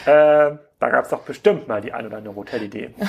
[0.05, 2.95] Äh, da gab es doch bestimmt mal die ein oder andere Hotelidee.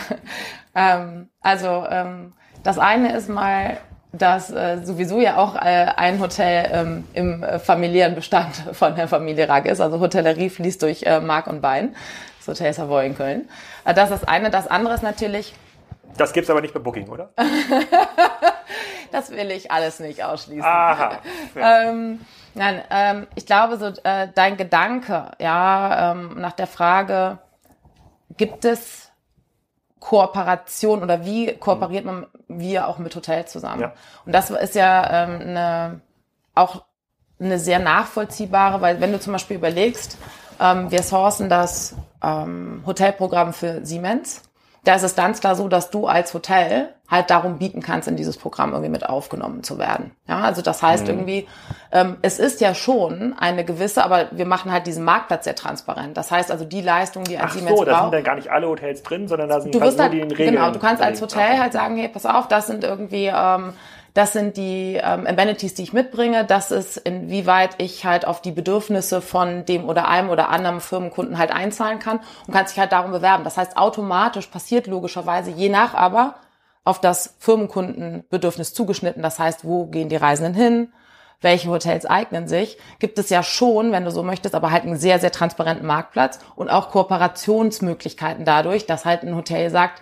[0.78, 3.78] Ähm, also ähm, das eine ist mal,
[4.18, 9.08] dass äh, sowieso ja auch äh, ein Hotel ähm, im äh, familiären Bestand von der
[9.08, 9.82] Familie Rag ist.
[9.82, 11.96] Also Hotellerie fließt durch äh, Mark und Bein.
[12.40, 13.50] Das Hotel Savoy in Köln.
[13.86, 14.50] Äh, das ist das eine.
[14.50, 15.54] Das andere ist natürlich,
[16.18, 17.30] Das gibt's aber nicht bei Booking, oder?
[19.12, 20.64] das will ich alles nicht ausschließen.
[20.64, 21.20] Aha.
[21.56, 21.84] Ja.
[21.84, 22.20] Ähm,
[22.54, 27.38] nein, ähm, ich glaube, so äh, dein Gedanke, ja, ähm, nach der Frage,
[28.38, 29.05] gibt es
[30.06, 33.82] Kooperation oder wie kooperiert man wir auch mit Hotels zusammen?
[33.82, 33.94] Ja.
[34.24, 36.02] Und das ist ja ähm, eine,
[36.54, 36.84] auch
[37.40, 40.20] eine sehr nachvollziehbare, weil wenn du zum Beispiel überlegst,
[40.60, 44.44] ähm, wir sourcen das ähm, Hotelprogramm für Siemens,
[44.86, 48.16] da ist es ganz klar so, dass du als Hotel halt darum bieten kannst, in
[48.16, 50.12] dieses Programm irgendwie mit aufgenommen zu werden.
[50.28, 50.88] Ja, also das Mhm.
[50.88, 51.48] heißt irgendwie,
[51.92, 56.18] ähm, es ist ja schon eine gewisse, aber wir machen halt diesen Marktplatz sehr transparent.
[56.18, 58.50] Das heißt also die Leistung, die ein Ach Siemens so, da sind dann gar nicht
[58.50, 60.56] alle Hotels drin, sondern da sind Du quasi wirst nur halt, die in Regeln.
[60.56, 61.22] genau, du kannst als.
[61.22, 63.74] Hotel halt sagen, hey, pass auf, das sind irgendwie, ähm,
[64.16, 68.54] das sind die ähm, Amenities, die ich mitbringe, das ist inwieweit ich halt auf die
[68.54, 72.94] Bedürfnisse von dem oder einem oder anderen Firmenkunden halt einzahlen kann und kannst dich halt
[72.94, 73.44] darum bewerben.
[73.44, 76.36] Das heißt, automatisch passiert logischerweise je nach aber
[76.86, 79.22] auf das Firmenkundenbedürfnis zugeschnitten.
[79.22, 80.94] Das heißt, wo gehen die Reisenden hin?
[81.42, 84.98] welche Hotels eignen sich, gibt es ja schon, wenn du so möchtest, aber halt einen
[84.98, 90.02] sehr, sehr transparenten Marktplatz und auch Kooperationsmöglichkeiten dadurch, dass halt ein Hotel sagt,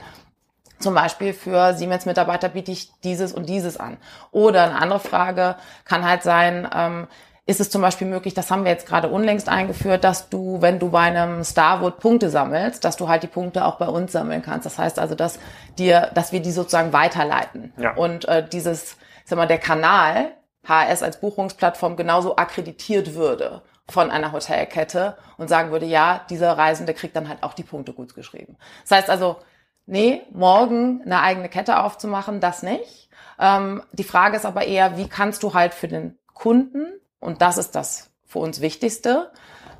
[0.83, 3.97] zum Beispiel für Siemens-Mitarbeiter biete ich dieses und dieses an.
[4.31, 7.07] Oder eine andere Frage kann halt sein, ähm,
[7.45, 10.79] ist es zum Beispiel möglich, das haben wir jetzt gerade unlängst eingeführt, dass du, wenn
[10.79, 14.41] du bei einem Starwood Punkte sammelst, dass du halt die Punkte auch bei uns sammeln
[14.41, 14.65] kannst.
[14.65, 15.39] Das heißt also, dass
[15.77, 17.73] dir, dass wir die sozusagen weiterleiten.
[17.77, 17.95] Ja.
[17.95, 20.31] Und äh, dieses, sag mal, der Kanal
[20.65, 26.93] HS als Buchungsplattform genauso akkreditiert würde von einer Hotelkette und sagen würde, ja, dieser Reisende
[26.93, 28.55] kriegt dann halt auch die Punkte gut geschrieben.
[28.83, 29.37] Das heißt also,
[29.85, 33.09] nee, morgen eine eigene Kette aufzumachen, das nicht.
[33.39, 36.85] Ähm, die Frage ist aber eher, wie kannst du halt für den Kunden,
[37.19, 39.31] und das ist das für uns Wichtigste,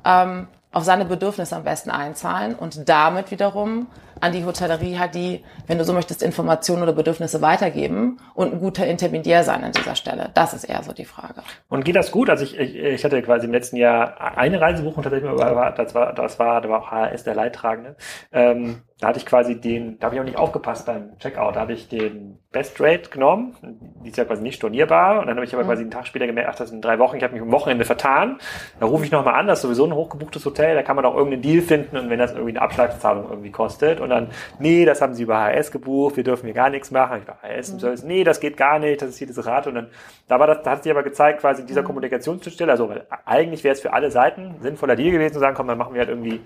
[0.04, 3.86] ähm, auf seine Bedürfnisse am besten einzahlen und damit wiederum
[4.20, 8.60] an die Hotellerie halt die, wenn du so möchtest, Informationen oder Bedürfnisse weitergeben und ein
[8.60, 10.30] guter Intermediär sein an dieser Stelle.
[10.34, 11.42] Das ist eher so die Frage.
[11.68, 12.28] Und geht das gut?
[12.28, 16.38] Also ich, ich, ich hatte quasi im letzten Jahr eine Reisebuchung tatsächlich, das war, das
[16.38, 17.96] war, da war auch HRS der Leidtragende.
[18.32, 21.60] Ähm, da hatte ich quasi den, da habe ich auch nicht aufgepasst beim Checkout, da
[21.60, 23.56] habe ich den Best Rate genommen,
[24.04, 25.18] die ist ja quasi nicht stornierbar.
[25.18, 25.68] Und dann habe ich aber Mhm.
[25.68, 27.84] quasi einen Tag später gemerkt, ach, das sind drei Wochen, ich habe mich am Wochenende
[27.84, 28.38] vertan.
[28.78, 31.16] Da rufe ich nochmal an, das ist sowieso ein hochgebuchtes Hotel, da kann man auch
[31.16, 31.96] irgendeinen Deal finden.
[31.96, 34.00] Und wenn das irgendwie eine Abschlagszahlung irgendwie kostet.
[34.00, 34.28] Und dann,
[34.60, 37.22] nee, das haben sie über HRS gebucht, wir dürfen hier gar nichts machen.
[37.22, 39.66] Ich war HRS im Service, nee, das geht gar nicht, das ist hier das Rad.
[39.66, 39.88] Und dann,
[40.28, 43.72] da war das, da hat sich aber gezeigt, quasi dieser Kommunikationsstelle, also weil eigentlich wäre
[43.72, 46.40] es für alle Seiten sinnvoller Deal gewesen zu sagen, komm, dann machen wir halt irgendwie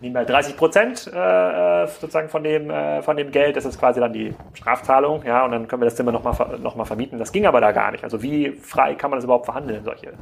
[0.00, 4.00] nehmen wir 30 Prozent äh, sozusagen von dem äh, von dem Geld, das ist quasi
[4.00, 7.18] dann die Strafzahlung, ja, und dann können wir das Zimmer nochmal noch mal vermieten.
[7.18, 8.04] Das ging aber da gar nicht.
[8.04, 10.12] Also wie frei kann man das überhaupt verhandeln, solche,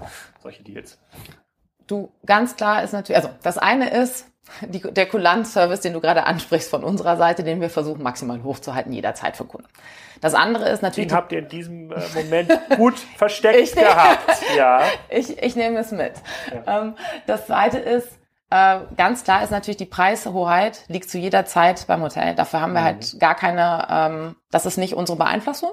[0.42, 0.98] solche Deals?
[1.86, 4.26] Du, ganz klar ist natürlich, also das eine ist,
[4.62, 8.92] die, der Kulanzservice, den du gerade ansprichst von unserer Seite, den wir versuchen maximal hochzuhalten,
[8.92, 9.68] jederzeit für Kunden.
[10.20, 14.42] Das andere ist natürlich, Den habt ihr in diesem äh, Moment gut versteckt Ich- gehabt.
[14.56, 14.82] Ja.
[15.08, 16.12] ich, ich nehme es mit.
[16.66, 16.94] Ähm,
[17.26, 18.08] das zweite ist,
[18.50, 22.34] äh, ganz klar ist natürlich, die Preishoheit liegt zu jeder Zeit beim Hotel.
[22.34, 25.72] Dafür haben wir halt gar keine, ähm, das ist nicht unsere Beeinflussung.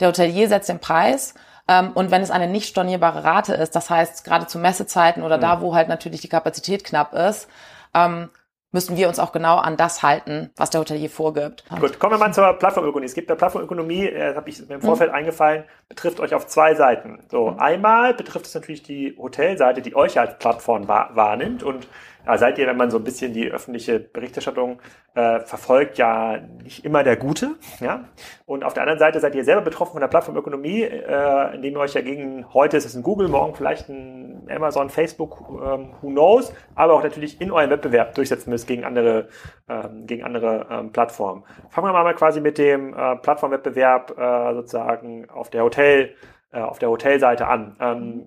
[0.00, 1.34] Der Hotelier setzt den Preis.
[1.66, 5.38] Ähm, und wenn es eine nicht stornierbare Rate ist, das heißt gerade zu Messezeiten oder
[5.38, 7.48] da, wo halt natürlich die Kapazität knapp ist,
[7.94, 8.30] ähm,
[8.74, 11.64] müssen wir uns auch genau an das halten, was der Hotelier vorgibt.
[11.80, 13.06] Gut, kommen wir mal zur Plattformökonomie.
[13.06, 16.74] Es gibt ja Plattformökonomie, äh, habe ich mir im Vorfeld eingefallen, betrifft euch auf zwei
[16.74, 17.20] Seiten.
[17.30, 21.86] So, einmal betrifft es natürlich die Hotelseite, die euch als Plattform wahr, wahrnimmt und
[22.24, 24.80] da seid ihr, wenn man so ein bisschen die öffentliche Berichterstattung
[25.14, 27.56] äh, verfolgt, ja nicht immer der Gute.
[27.80, 28.04] Ja?
[28.46, 31.80] Und auf der anderen Seite seid ihr selber betroffen von der Plattformökonomie, äh, indem ihr
[31.80, 36.08] euch ja gegen, heute ist es ein Google, morgen vielleicht ein Amazon, Facebook, ähm, who
[36.08, 39.28] knows, aber auch natürlich in eurem Wettbewerb durchsetzen müsst gegen andere,
[39.68, 41.44] ähm, gegen andere ähm, Plattformen.
[41.68, 46.14] Fangen wir mal quasi mit dem äh, Plattformwettbewerb äh, sozusagen auf der Hotel,
[46.52, 47.76] äh, auf der Hotelseite an.
[47.80, 48.26] Ähm,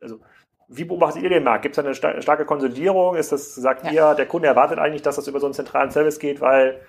[0.00, 0.20] also,
[0.68, 1.62] wie beobachtet ihr den Markt?
[1.62, 3.16] Gibt es eine starke Konsolidierung?
[3.16, 3.92] Ist das, sagt ja.
[3.92, 6.80] ihr, der Kunde erwartet eigentlich, dass das über so einen zentralen Service geht, weil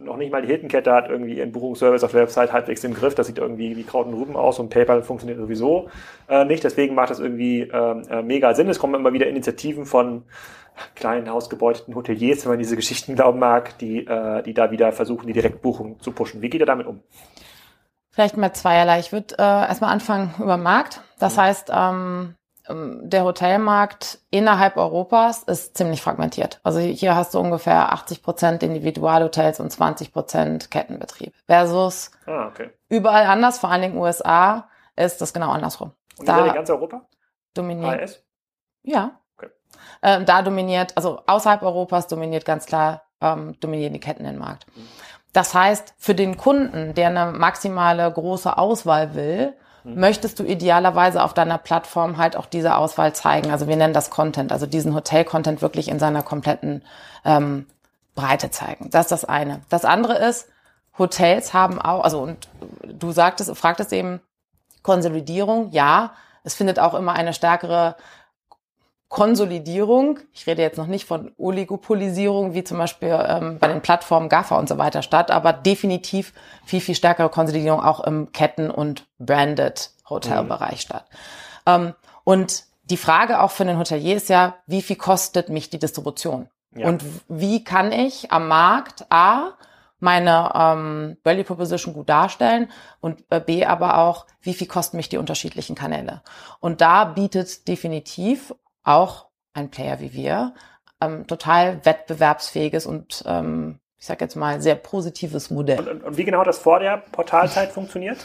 [0.00, 3.14] noch nicht mal die Hilton-Kette hat irgendwie ihren Buchungsservice auf der Website halbwegs im Griff.
[3.14, 5.88] Das sieht irgendwie wie Kraut und Rüben aus und PayPal funktioniert sowieso
[6.28, 6.62] äh, nicht.
[6.64, 8.68] Deswegen macht das irgendwie ähm, äh, mega Sinn.
[8.68, 10.24] Es kommen immer wieder Initiativen von
[10.94, 15.26] kleinen hausgebeuteten Hoteliers, wenn man diese Geschichten glauben mag, die, äh, die da wieder versuchen,
[15.26, 16.42] die Direktbuchung zu pushen.
[16.42, 17.02] Wie geht ihr damit um?
[18.10, 19.00] Vielleicht mal zweierlei.
[19.00, 21.00] Ich würde äh, erstmal anfangen über Markt.
[21.18, 21.40] Das mhm.
[21.40, 22.34] heißt, ähm,
[22.68, 26.60] der Hotelmarkt innerhalb Europas ist ziemlich fragmentiert.
[26.62, 31.34] Also hier hast du ungefähr 80 Prozent Individualhotels und 20 Prozent Kettenbetrieb.
[31.46, 32.70] Versus ah, okay.
[32.88, 35.92] überall anders, vor allen Dingen USA, ist das genau andersrum.
[36.18, 37.02] Und da in ganz Europa?
[37.54, 38.00] Dominiert.
[38.00, 38.22] AS?
[38.82, 39.20] Ja.
[39.36, 39.50] Okay.
[40.02, 44.66] Ähm, da dominiert, also außerhalb Europas dominiert ganz klar, ähm, dominieren die Ketten den Markt.
[44.76, 44.88] Mhm.
[45.32, 49.54] Das heißt, für den Kunden, der eine maximale große Auswahl will.
[49.84, 53.50] Möchtest du idealerweise auf deiner Plattform halt auch diese Auswahl zeigen.
[53.50, 56.82] Also wir nennen das Content, also diesen Hotel-Content wirklich in seiner kompletten
[57.24, 57.66] ähm,
[58.14, 58.90] Breite zeigen.
[58.90, 59.60] Das ist das eine.
[59.68, 60.48] Das andere ist,
[60.98, 62.48] Hotels haben auch, also und
[62.84, 64.20] du sagtest, fragtest eben
[64.82, 66.12] Konsolidierung, ja,
[66.44, 67.96] es findet auch immer eine stärkere
[69.12, 74.30] Konsolidierung, ich rede jetzt noch nicht von Oligopolisierung, wie zum Beispiel ähm, bei den Plattformen
[74.30, 76.32] GAFA und so weiter statt, aber definitiv
[76.64, 80.78] viel, viel stärkere Konsolidierung auch im Ketten- und Branded-Hotelbereich mhm.
[80.78, 81.04] statt.
[81.66, 81.92] Ähm,
[82.24, 86.48] und die Frage auch für den Hotelier ist ja, wie viel kostet mich die Distribution?
[86.74, 86.88] Ja.
[86.88, 89.58] Und wie kann ich am Markt A
[90.00, 92.70] meine ähm, Value Proposition gut darstellen
[93.00, 96.22] und äh, B aber auch, wie viel kosten mich die unterschiedlichen Kanäle.
[96.60, 98.52] Und da bietet definitiv
[98.84, 100.54] auch ein Player wie wir
[101.02, 105.80] ähm, total wettbewerbsfähiges und ähm, ich sage jetzt mal sehr positives Modell.
[105.80, 108.18] Und, und, und, wie genau das vor der Portalzeit funktioniert?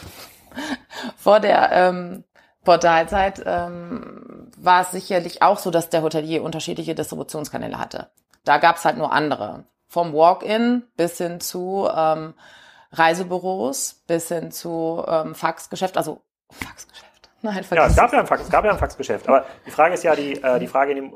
[1.17, 2.23] vor der ähm,
[2.63, 8.09] Portalzeit ähm, war es sicherlich auch so, dass der Hotelier unterschiedliche Distributionskanäle hatte.
[8.43, 9.65] Da gab es halt nur andere.
[9.87, 12.33] Vom Walk-in bis hin zu ähm,
[12.91, 17.06] Reisebüros, bis hin zu ähm, Faxgeschäft, also Faxgeschäft
[17.43, 19.29] Nein, ja, es gab ja, ein Fax, es gab ja ein Faxgeschäft.
[19.29, 21.13] Aber die Frage ist ja, die, äh, die Frage dem,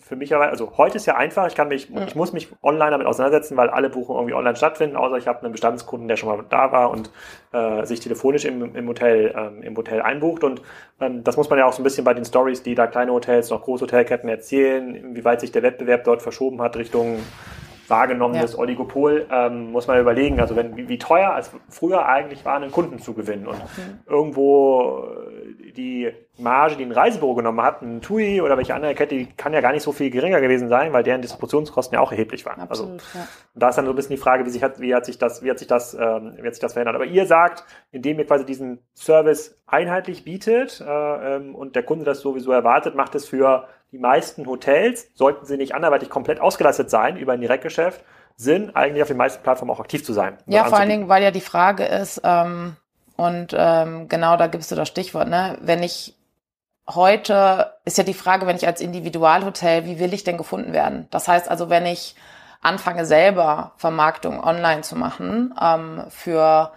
[0.00, 2.02] für mich, also heute ist ja einfach, ich kann mich, mhm.
[2.06, 5.42] ich muss mich online damit auseinandersetzen, weil alle Buchungen irgendwie online stattfinden, außer ich habe
[5.42, 7.10] einen Bestandskunden, der schon mal da war und
[7.52, 10.44] äh, sich telefonisch im, im Hotel, ähm, im Hotel einbucht.
[10.44, 10.60] Und
[11.00, 13.12] ähm, das muss man ja auch so ein bisschen bei den Stories, die da kleine
[13.12, 17.18] Hotels, noch große Hotelketten erzählen, inwieweit sich der Wettbewerb dort verschoben hat Richtung
[17.92, 18.58] wahrgenommenes ja.
[18.58, 22.72] Oligopol, ähm, muss man überlegen, also wenn, wie, wie, teuer es früher eigentlich war, einen
[22.72, 23.46] Kunden zu gewinnen.
[23.46, 24.00] Und mhm.
[24.06, 29.14] irgendwo äh, die Marge, die ein Reisebüro genommen hat, ein TUI oder welche andere Kette,
[29.14, 32.10] die kann ja gar nicht so viel geringer gewesen sein, weil deren Distributionskosten ja auch
[32.10, 32.60] erheblich waren.
[32.60, 33.28] Absolut, also ja.
[33.54, 35.42] da ist dann so ein bisschen die Frage, wie, sich hat, wie hat sich das,
[35.42, 36.96] wie hat sich das, ähm, wie hat sich das verändert.
[36.96, 42.04] Aber ihr sagt, indem ihr quasi diesen Service einheitlich bietet äh, ähm, und der Kunde
[42.04, 46.90] das sowieso erwartet, macht es für die meisten Hotels, sollten sie nicht anderweitig komplett ausgelastet
[46.90, 48.02] sein über ein Direktgeschäft,
[48.36, 50.38] Sinn, eigentlich auf den meisten Plattformen auch aktiv zu sein.
[50.46, 52.76] Ja, vor allen Dingen, weil ja die Frage ist, ähm,
[53.16, 55.58] und ähm, genau da gibst du das Stichwort, ne?
[55.60, 56.16] Wenn ich
[56.88, 61.06] heute ist ja die Frage, wenn ich als Individualhotel, wie will ich denn gefunden werden?
[61.10, 62.16] Das heißt also, wenn ich
[62.62, 66.72] anfange selber Vermarktung online zu machen ähm, für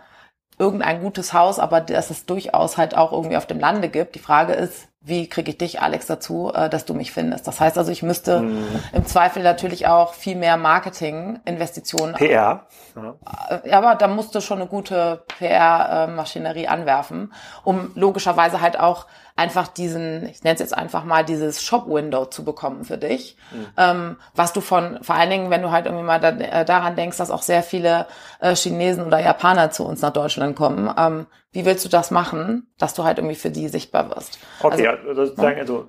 [0.58, 4.16] irgendein gutes Haus, aber dass es durchaus halt auch irgendwie auf dem Lande gibt.
[4.16, 7.48] Die Frage ist, wie kriege ich dich, Alex, dazu, äh, dass du mich findest?
[7.48, 8.66] Das heißt also, ich müsste mhm.
[8.92, 12.16] im Zweifel natürlich auch viel mehr Marketing-Investitionen.
[12.16, 12.66] PR.
[12.96, 13.16] Ja.
[13.64, 19.68] Äh, aber da musst du schon eine gute PR-Maschinerie anwerfen, um logischerweise halt auch einfach
[19.68, 23.36] diesen, ich nenne es jetzt einfach mal dieses Shop-Window zu bekommen für dich.
[23.52, 23.68] Mhm.
[23.78, 26.96] Ähm, was du von, vor allen Dingen, wenn du halt irgendwie mal da, äh, daran
[26.96, 28.08] denkst, dass auch sehr viele
[28.40, 30.90] äh, Chinesen oder Japaner zu uns nach Deutschland kommen.
[30.98, 34.40] Ähm, wie willst du das machen, dass du halt irgendwie für die sichtbar wirst?
[34.62, 35.62] Okay, also, also sozusagen, ja.
[35.62, 35.88] also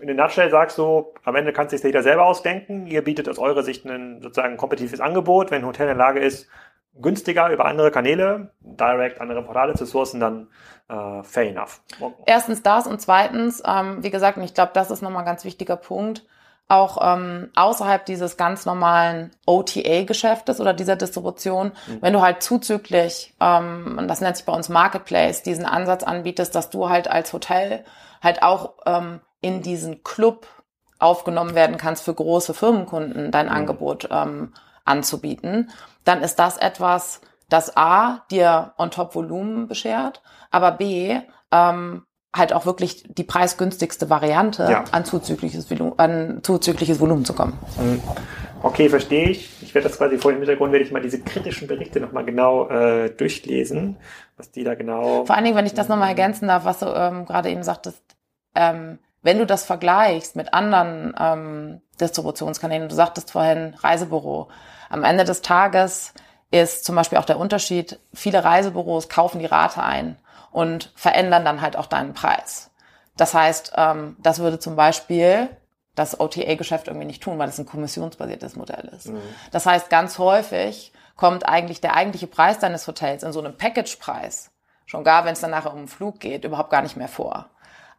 [0.00, 2.86] in den Nutshell sagst du, am Ende kannst du es jeder selber ausdenken.
[2.86, 5.50] Ihr bietet aus eurer Sicht ein sozusagen kompetitives Angebot.
[5.50, 6.48] Wenn ein Hotel in der Lage ist,
[6.94, 10.48] günstiger über andere Kanäle, direct andere Portale zu sourcen, dann
[10.88, 11.82] äh, fair enough.
[12.26, 15.44] Erstens das und zweitens, ähm, wie gesagt, und ich glaube, das ist nochmal ein ganz
[15.44, 16.26] wichtiger Punkt,
[16.68, 21.98] auch ähm, außerhalb dieses ganz normalen OTA-Geschäftes oder dieser Distribution, mhm.
[22.00, 26.54] wenn du halt zuzüglich, ähm, und das nennt sich bei uns Marketplace, diesen Ansatz anbietest,
[26.54, 27.84] dass du halt als Hotel
[28.22, 30.46] halt auch ähm, in diesen Club
[31.00, 33.52] aufgenommen werden kannst für große Firmenkunden, dein mhm.
[33.52, 34.52] Angebot ähm,
[34.84, 35.70] anzubieten,
[36.04, 41.18] dann ist das etwas, das A, dir on top Volumen beschert, aber B,
[41.52, 44.84] ähm, halt auch wirklich die preisgünstigste Variante ja.
[44.92, 47.58] an, zuzügliches Volumen, an zuzügliches Volumen zu kommen.
[47.78, 48.00] Mhm.
[48.62, 49.50] Okay, verstehe ich.
[49.62, 52.68] Ich werde das quasi vor dem Hintergrund, werde ich mal diese kritischen Berichte nochmal genau
[52.68, 53.96] äh, durchlesen,
[54.36, 55.24] was die da genau...
[55.24, 58.02] Vor allen Dingen, wenn ich das nochmal ergänzen darf, was du ähm, gerade eben sagtest,
[58.54, 64.48] ähm, wenn du das vergleichst mit anderen ähm, Distributionskanälen, du sagtest vorhin Reisebüro,
[64.88, 66.14] am Ende des Tages
[66.50, 70.16] ist zum Beispiel auch der Unterschied, viele Reisebüros kaufen die Rate ein
[70.50, 72.70] und verändern dann halt auch deinen Preis.
[73.16, 75.48] Das heißt, ähm, das würde zum Beispiel
[75.94, 79.08] das OTA-Geschäft irgendwie nicht tun, weil es ein kommissionsbasiertes Modell ist.
[79.08, 79.20] Mhm.
[79.50, 84.50] Das heißt, ganz häufig kommt eigentlich der eigentliche Preis deines Hotels in so einem Package-Preis,
[84.86, 87.50] schon gar wenn es dann nachher um den Flug geht, überhaupt gar nicht mehr vor.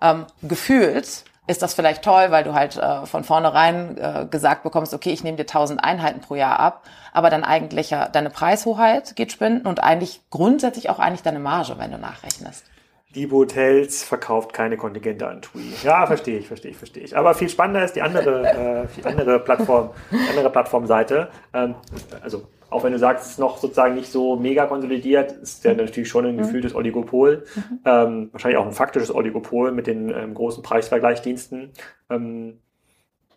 [0.02, 4.94] Ähm, gefühlt ist das vielleicht toll, weil du halt äh, von vornherein äh, gesagt bekommst,
[4.94, 6.84] okay, ich nehme dir 1000 Einheiten pro Jahr ab,
[7.14, 11.76] aber dann eigentlich ja deine Preishoheit geht spinden und eigentlich grundsätzlich auch eigentlich deine Marge,
[11.78, 12.66] wenn du nachrechnest.
[13.14, 15.74] Liebe Hotels verkauft keine Kontingente an TUI.
[15.84, 17.18] Ja, verstehe ich, verstehe ich, verstehe ich.
[17.18, 19.90] Aber viel spannender ist die andere, äh, die andere Plattform,
[20.30, 21.28] andere Plattformseite.
[21.54, 21.76] Ähm,
[22.22, 25.74] also auch wenn du sagst, es ist noch sozusagen nicht so mega konsolidiert, ist ja
[25.74, 26.40] natürlich schon ein mhm.
[26.40, 27.80] gefühltes Oligopol, mhm.
[27.86, 31.72] ähm, wahrscheinlich auch ein faktisches Oligopol mit den ähm, großen Preisvergleichsdiensten.
[32.10, 32.60] Ähm,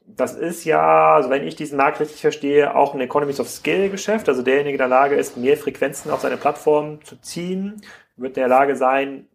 [0.06, 3.88] das ist ja, also wenn ich diesen Markt richtig verstehe, auch ein Economies of Scale
[3.88, 4.28] Geschäft.
[4.28, 7.80] Also derjenige, der in der Lage ist, mehr Frequenzen auf seine Plattform zu ziehen,
[8.16, 9.26] wird in der Lage sein,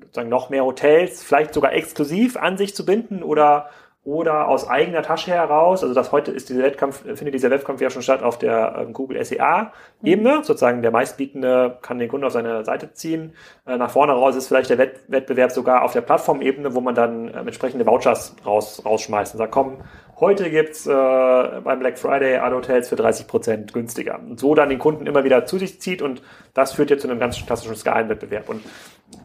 [0.00, 3.70] sozusagen noch mehr Hotels, vielleicht sogar exklusiv an sich zu binden oder
[4.04, 7.88] oder aus eigener Tasche heraus, also das heute ist dieser Wettkampf, findet dieser Wettkampf ja
[7.88, 10.42] schon statt auf der ähm, Google SEA-Ebene, mhm.
[10.42, 13.32] sozusagen der meistbietende kann den Kunden auf seine Seite ziehen.
[13.64, 16.96] Äh, nach vorne raus ist vielleicht der Wett Wettbewerb sogar auf der Plattformebene, wo man
[16.96, 19.78] dann äh, entsprechende Vouchers raus, rausschmeißt und sagt, komm,
[20.18, 24.18] heute gibt's äh, beim Black Friday alle Hotels für 30 Prozent günstiger.
[24.18, 26.22] Und so dann den Kunden immer wieder zu sich zieht und
[26.54, 28.48] das führt jetzt zu einem ganz klassischen Skalenwettbewerb.
[28.48, 28.62] Und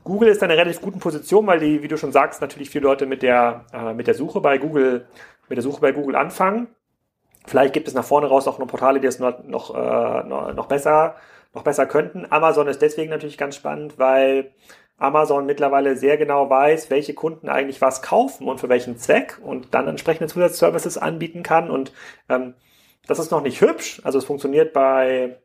[0.04, 2.84] Google ist in einer relativ guten Position, weil die, wie du schon sagst, natürlich viele
[2.86, 5.08] Leute mit der, äh, mit der Suche bei Google,
[5.50, 6.68] mit der Suche bei Google anfangen.
[7.46, 10.24] Vielleicht gibt es nach vorne raus auch noch Portale, die es noch, noch, äh,
[10.54, 11.16] noch, besser,
[11.54, 12.26] noch besser könnten.
[12.30, 14.52] Amazon ist deswegen natürlich ganz spannend, weil
[14.98, 19.74] Amazon mittlerweile sehr genau weiß, welche Kunden eigentlich was kaufen und für welchen Zweck und
[19.74, 21.70] dann entsprechende Zusatzservices anbieten kann.
[21.70, 21.94] Und
[22.30, 22.56] ähm,
[23.08, 24.02] das ist noch nicht hübsch.
[24.04, 25.40] Also es funktioniert bei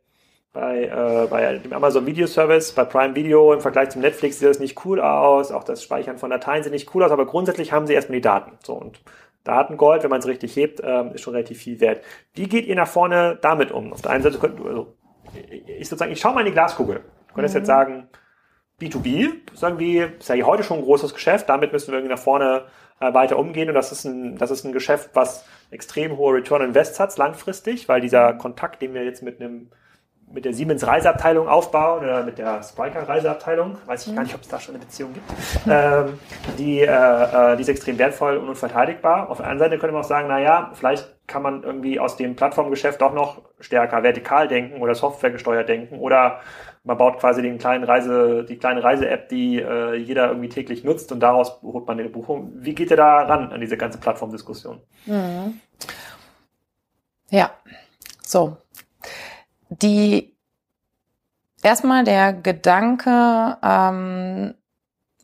[0.53, 4.49] bei, äh, bei dem Amazon Video Service, bei Prime Video im Vergleich zum Netflix sieht
[4.49, 7.73] das nicht cool aus, auch das Speichern von Dateien sieht nicht cool aus, aber grundsätzlich
[7.73, 8.59] haben sie erstmal die Daten.
[8.63, 9.01] So und
[9.45, 12.05] Datengold, wenn man es richtig hebt, ähm, ist schon relativ viel wert.
[12.35, 13.93] Wie geht ihr nach vorne damit um?
[13.93, 14.95] Auf der einen Seite könnt also
[15.79, 17.01] ich sozusagen, ich schaue mal in die Glaskugel.
[17.29, 17.61] Du könntest mhm.
[17.61, 18.09] jetzt sagen,
[18.81, 22.23] B2B ist irgendwie, ist ja heute schon ein großes Geschäft, damit müssen wir irgendwie nach
[22.23, 22.65] vorne
[23.01, 26.63] äh, weiter umgehen und das ist ein, das ist ein Geschäft, was extrem hohe Return
[26.63, 29.71] Invest hat langfristig, weil dieser Kontakt, den wir jetzt mit einem
[30.33, 34.43] mit der Siemens Reiseabteilung aufbauen oder mit der Spriker Reiseabteilung, weiß ich gar nicht, ob
[34.43, 35.31] es da schon eine Beziehung gibt,
[35.69, 36.19] ähm,
[36.59, 39.31] die, äh, äh, die ist extrem wertvoll und unverteidigbar.
[39.31, 42.17] Auf der anderen Seite könnte man auch sagen, na ja, vielleicht kann man irgendwie aus
[42.17, 46.41] dem Plattformgeschäft doch noch stärker vertikal denken oder softwaregesteuert denken oder
[46.85, 51.13] man baut quasi den kleinen Reise, die kleine Reise-App, die äh, jeder irgendwie täglich nutzt
[51.13, 52.53] und daraus holt man eine Buchung.
[52.57, 54.81] Wie geht ihr da ran an diese ganze Plattformdiskussion?
[55.07, 55.61] Mhm.
[57.31, 57.51] Ja,
[58.25, 58.57] so,
[59.81, 60.35] die
[61.63, 64.55] erstmal der Gedanke, ähm,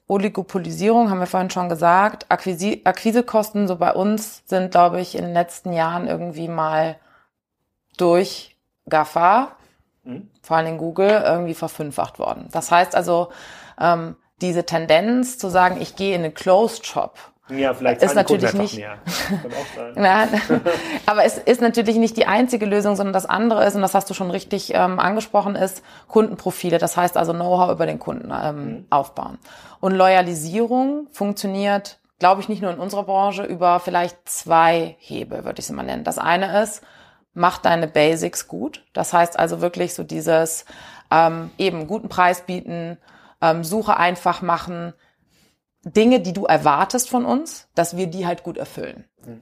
[0.06, 2.26] Oligopolisierung haben wir vorhin schon gesagt.
[2.30, 6.96] Akquise, Akquisekosten so bei uns sind, glaube ich, in den letzten Jahren irgendwie mal
[7.98, 8.56] durch
[8.88, 9.52] GAFA,
[10.04, 10.30] mhm.
[10.42, 12.48] vor allem in Google, irgendwie verfünffacht worden.
[12.52, 13.30] Das heißt also,
[13.78, 17.18] ähm, diese Tendenz zu sagen, ich gehe in einen Closed Shop
[17.50, 18.84] ja, vielleicht ist natürlich nicht.
[19.94, 20.28] Nein,
[21.06, 24.10] aber es ist natürlich nicht die einzige Lösung, sondern das andere ist, und das hast
[24.10, 26.78] du schon richtig ähm, angesprochen, ist Kundenprofile.
[26.78, 28.86] Das heißt also Know-how über den Kunden ähm, mhm.
[28.90, 29.38] aufbauen.
[29.80, 35.60] Und Loyalisierung funktioniert, glaube ich, nicht nur in unserer Branche über vielleicht zwei Hebel, würde
[35.60, 36.04] ich es mal nennen.
[36.04, 36.82] Das eine ist,
[37.34, 38.84] mach deine Basics gut.
[38.92, 40.64] Das heißt also wirklich so dieses
[41.10, 42.98] ähm, eben guten Preis bieten,
[43.40, 44.92] ähm, Suche einfach machen,
[45.84, 49.04] Dinge, die du erwartest von uns, dass wir die halt gut erfüllen.
[49.24, 49.40] Mhm.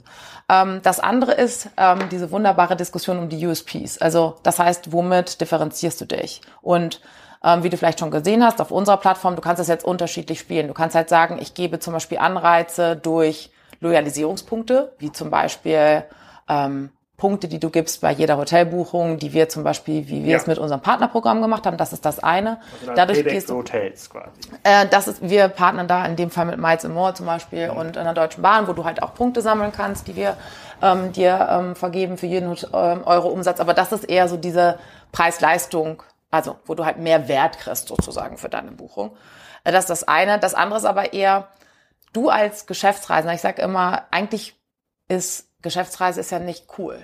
[0.48, 3.98] Ähm, das andere ist ähm, diese wunderbare Diskussion um die USPs.
[3.98, 6.42] Also das heißt, womit differenzierst du dich?
[6.60, 7.00] Und
[7.42, 10.40] ähm, wie du vielleicht schon gesehen hast, auf unserer Plattform, du kannst das jetzt unterschiedlich
[10.40, 10.68] spielen.
[10.68, 16.04] Du kannst halt sagen, ich gebe zum Beispiel Anreize durch Loyalisierungspunkte, wie zum Beispiel
[16.48, 20.36] ähm, Punkte, die du gibst bei jeder Hotelbuchung, die wir zum Beispiel, wie wir ja.
[20.36, 22.60] es mit unserem Partnerprogramm gemacht haben, das ist das eine.
[22.80, 24.30] Also Dadurch gehst du, Hotels quasi.
[24.62, 27.76] Äh, das ist, wir partnern da in dem Fall mit Miles More zum Beispiel mhm.
[27.78, 30.36] und in der Deutschen Bahn, wo du halt auch Punkte sammeln kannst, die wir
[30.82, 33.60] ähm, dir ähm, vergeben für jeden ähm, Euro Umsatz.
[33.60, 34.78] Aber das ist eher so diese
[35.12, 39.16] Preis-Leistung, also wo du halt mehr Wert kriegst sozusagen für deine Buchung.
[39.64, 40.38] Das ist das eine.
[40.38, 41.48] Das andere ist aber eher,
[42.12, 44.54] du als Geschäftsreisender, ich sage immer, eigentlich
[45.08, 46.98] ist Geschäftsreise ist ja nicht cool.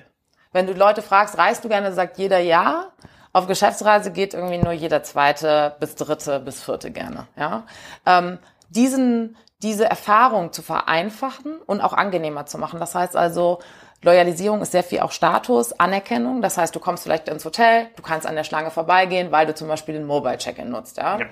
[0.53, 2.93] Wenn du Leute fragst, reist du gerne, sagt jeder ja.
[3.35, 7.27] Auf Geschäftsreise geht irgendwie nur jeder zweite bis dritte bis vierte gerne.
[7.37, 7.65] Ja,
[8.07, 8.39] ähm,
[8.69, 12.81] diesen diese Erfahrung zu vereinfachen und auch angenehmer zu machen.
[12.81, 13.61] Das heißt also,
[14.03, 16.43] Loyalisierung ist sehr viel auch Status, Anerkennung.
[16.43, 19.55] Das heißt, du kommst vielleicht ins Hotel, du kannst an der Schlange vorbeigehen, weil du
[19.55, 20.97] zum Beispiel den Mobile Check-in nutzt.
[20.97, 21.21] Ja.
[21.21, 21.27] ja.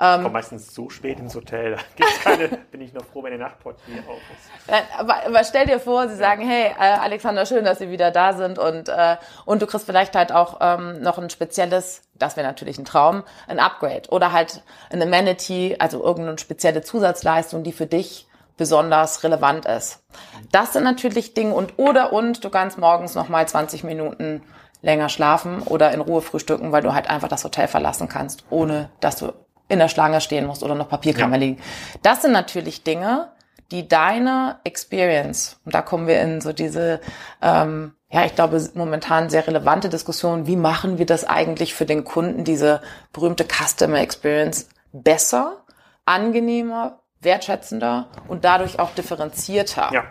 [0.00, 1.76] Ähm, ich komme meistens so spät ins Hotel,
[2.22, 4.90] keine, bin ich noch froh, wenn der Nachtportier auf ist.
[4.98, 8.32] Aber, aber stell dir vor, sie sagen, hey, äh, Alexander, schön, dass Sie wieder da
[8.34, 12.46] sind und, äh, und du kriegst vielleicht halt auch ähm, noch ein spezielles, das wäre
[12.46, 17.86] natürlich ein Traum, ein Upgrade oder halt ein Amenity, also irgendeine spezielle Zusatzleistung, die für
[17.86, 18.26] dich
[18.56, 20.02] besonders relevant ist.
[20.50, 24.42] Das sind natürlich Dinge und oder und du kannst morgens noch mal 20 Minuten
[24.82, 28.90] länger schlafen oder in Ruhe frühstücken, weil du halt einfach das Hotel verlassen kannst, ohne
[29.00, 29.32] dass du
[29.68, 31.38] in der Schlange stehen musst oder noch Papierkram ja.
[31.38, 31.62] liegen.
[32.02, 33.28] Das sind natürlich Dinge,
[33.70, 37.00] die deine Experience, und da kommen wir in so diese,
[37.42, 42.04] ähm, ja, ich glaube, momentan sehr relevante Diskussion, wie machen wir das eigentlich für den
[42.04, 42.80] Kunden, diese
[43.12, 45.64] berühmte Customer Experience besser,
[46.04, 49.90] angenehmer, wertschätzender und dadurch auch differenzierter.
[49.92, 50.04] Ja.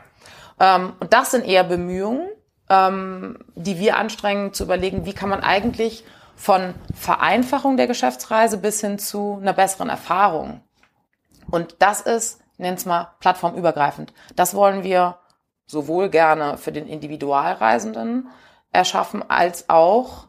[0.60, 2.28] Ähm, und das sind eher Bemühungen,
[2.70, 6.04] ähm, die wir anstrengen, zu überlegen, wie kann man eigentlich
[6.36, 10.62] von Vereinfachung der Geschäftsreise bis hin zu einer besseren Erfahrung.
[11.50, 14.14] Und das ist, nenn's mal, plattformübergreifend.
[14.36, 15.18] Das wollen wir
[15.68, 18.28] sowohl gerne für den Individualreisenden
[18.72, 20.28] erschaffen, als auch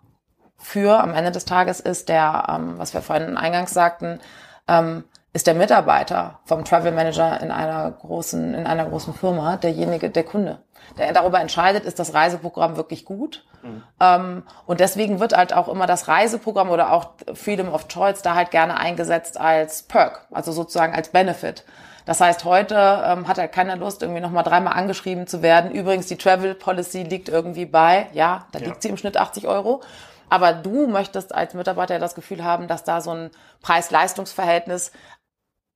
[0.56, 4.20] für, am Ende des Tages ist der, ähm, was wir vorhin eingangs sagten,
[4.68, 10.08] ähm, ist der Mitarbeiter vom Travel Manager in einer großen, in einer großen Firma derjenige,
[10.08, 10.58] der Kunde.
[10.98, 13.44] Der darüber entscheidet, ist das Reiseprogramm wirklich gut.
[13.62, 13.82] Mhm.
[14.00, 18.34] Ähm, und deswegen wird halt auch immer das Reiseprogramm oder auch Freedom of Choice da
[18.34, 21.64] halt gerne eingesetzt als Perk, also sozusagen als Benefit.
[22.06, 25.72] Das heißt, heute ähm, hat er keine Lust, irgendwie nochmal dreimal angeschrieben zu werden.
[25.72, 28.66] Übrigens, die Travel Policy liegt irgendwie bei, ja, da ja.
[28.66, 29.82] liegt sie im Schnitt 80 Euro.
[30.28, 33.30] Aber du möchtest als Mitarbeiter das Gefühl haben, dass da so ein
[33.62, 34.92] Preis-Leistungs-Verhältnis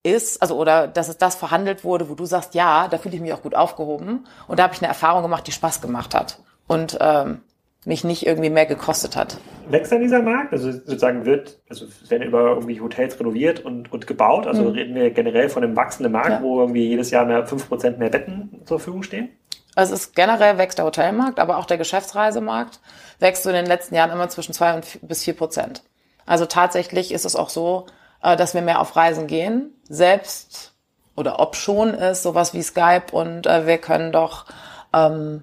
[0.03, 3.21] ist, also oder dass es das verhandelt wurde, wo du sagst, ja, da fühle ich
[3.21, 6.39] mich auch gut aufgehoben und da habe ich eine Erfahrung gemacht, die Spaß gemacht hat
[6.67, 7.43] und ähm,
[7.85, 9.39] mich nicht irgendwie mehr gekostet hat.
[9.69, 10.53] Wächst dann dieser Markt?
[10.53, 14.47] Also sozusagen wird, also werden über irgendwie Hotels renoviert und, und gebaut.
[14.47, 14.69] Also mhm.
[14.71, 16.43] reden wir generell von einem wachsenden Markt, ja.
[16.43, 19.31] wo irgendwie jedes Jahr mehr fünf Prozent mehr Betten zur Verfügung stehen?
[19.77, 22.81] Also es ist generell wächst der Hotelmarkt, aber auch der Geschäftsreisemarkt
[23.19, 25.83] wächst so in den letzten Jahren immer zwischen zwei und bis vier Prozent.
[26.27, 27.87] Also tatsächlich ist es auch so,
[28.21, 30.75] dass wir mehr auf Reisen gehen, selbst
[31.17, 34.47] oder ob schon ist, sowas wie Skype und äh, wir können doch
[34.95, 35.43] ähm,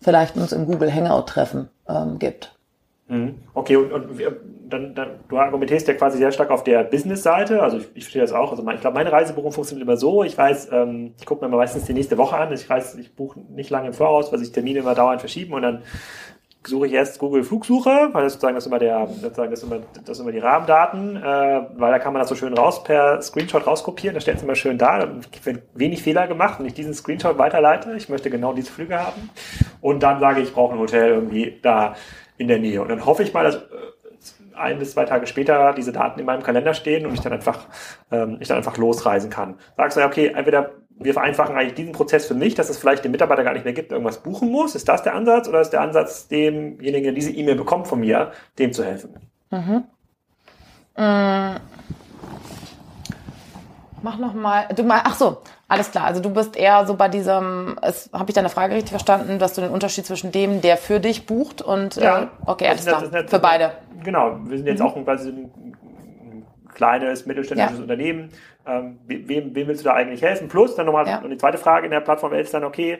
[0.00, 2.54] vielleicht uns im Google Hangout treffen ähm, gibt.
[3.08, 3.34] Mhm.
[3.54, 4.36] Okay, und, und wir,
[4.68, 7.62] dann, dann, du argumentierst ja quasi sehr stark auf der Business-Seite.
[7.62, 8.50] Also ich, ich verstehe das auch.
[8.50, 10.24] Also ich glaube, meine Reisebuchung funktioniert immer so.
[10.24, 12.52] Ich weiß, ähm, ich gucke mir meistens die nächste Woche an.
[12.52, 15.62] Ich weiß, ich buche nicht lange im Voraus, weil sich Termine immer dauernd verschieben und
[15.62, 15.82] dann
[16.64, 20.20] suche ich erst Google Flugsuche, weil das sozusagen das immer der, sozusagen das immer, das
[20.20, 21.20] immer die Rahmendaten, äh,
[21.76, 24.54] weil da kann man das so schön raus per Screenshot rauskopieren, da steht es immer
[24.54, 25.08] schön da, da
[25.44, 29.30] wird wenig Fehler gemacht und ich diesen Screenshot weiterleite, ich möchte genau diese Flüge haben.
[29.80, 31.94] Und dann sage ich, ich brauche ein Hotel irgendwie da
[32.38, 32.80] in der Nähe.
[32.80, 33.60] Und dann hoffe ich mal, dass äh,
[34.54, 37.66] ein bis zwei Tage später diese Daten in meinem Kalender stehen und ich dann einfach,
[38.10, 39.56] ähm, ich dann einfach losreisen kann.
[39.76, 43.04] Sagst du ja, okay, entweder wir vereinfachen eigentlich diesen Prozess für mich, dass es vielleicht
[43.04, 44.74] den Mitarbeiter gar nicht mehr gibt, irgendwas buchen muss.
[44.74, 48.32] Ist das der Ansatz oder ist der Ansatz, demjenigen, der diese E-Mail bekommt von mir,
[48.58, 49.14] dem zu helfen?
[49.50, 49.84] Mhm.
[50.94, 51.54] Äh,
[54.02, 55.38] mach noch mal, du mal, ach so,
[55.68, 56.04] alles klar.
[56.04, 57.76] Also du bist eher so bei diesem,
[58.12, 61.26] habe ich deine Frage richtig verstanden, dass du den Unterschied zwischen dem, der für dich
[61.26, 63.72] bucht und ja, äh, okay, alles klar, für beide.
[64.04, 64.86] Genau, wir sind jetzt mhm.
[64.86, 65.50] auch quasi ein
[66.74, 67.82] kleines, mittelständisches ja.
[67.82, 68.30] Unternehmen.
[68.66, 70.48] Ähm, wem, wem willst du da eigentlich helfen?
[70.48, 71.18] Plus dann nochmal, ja.
[71.18, 72.98] und die zweite Frage in der Plattform ist dann, okay,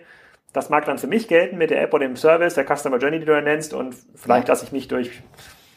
[0.53, 3.21] das mag dann für mich gelten mit der App oder dem Service, der Customer Journey,
[3.21, 4.53] die du nennst und vielleicht ja.
[4.53, 5.23] lasse ich mich durch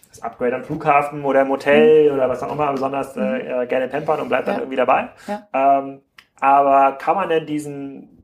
[0.10, 2.16] das Upgrade am Flughafen oder im Hotel mhm.
[2.16, 3.24] oder was auch immer besonders mhm.
[3.24, 5.10] äh, gerne pampern und bleibt dann irgendwie dabei.
[5.54, 6.02] Ähm,
[6.40, 8.15] aber kann man denn diesen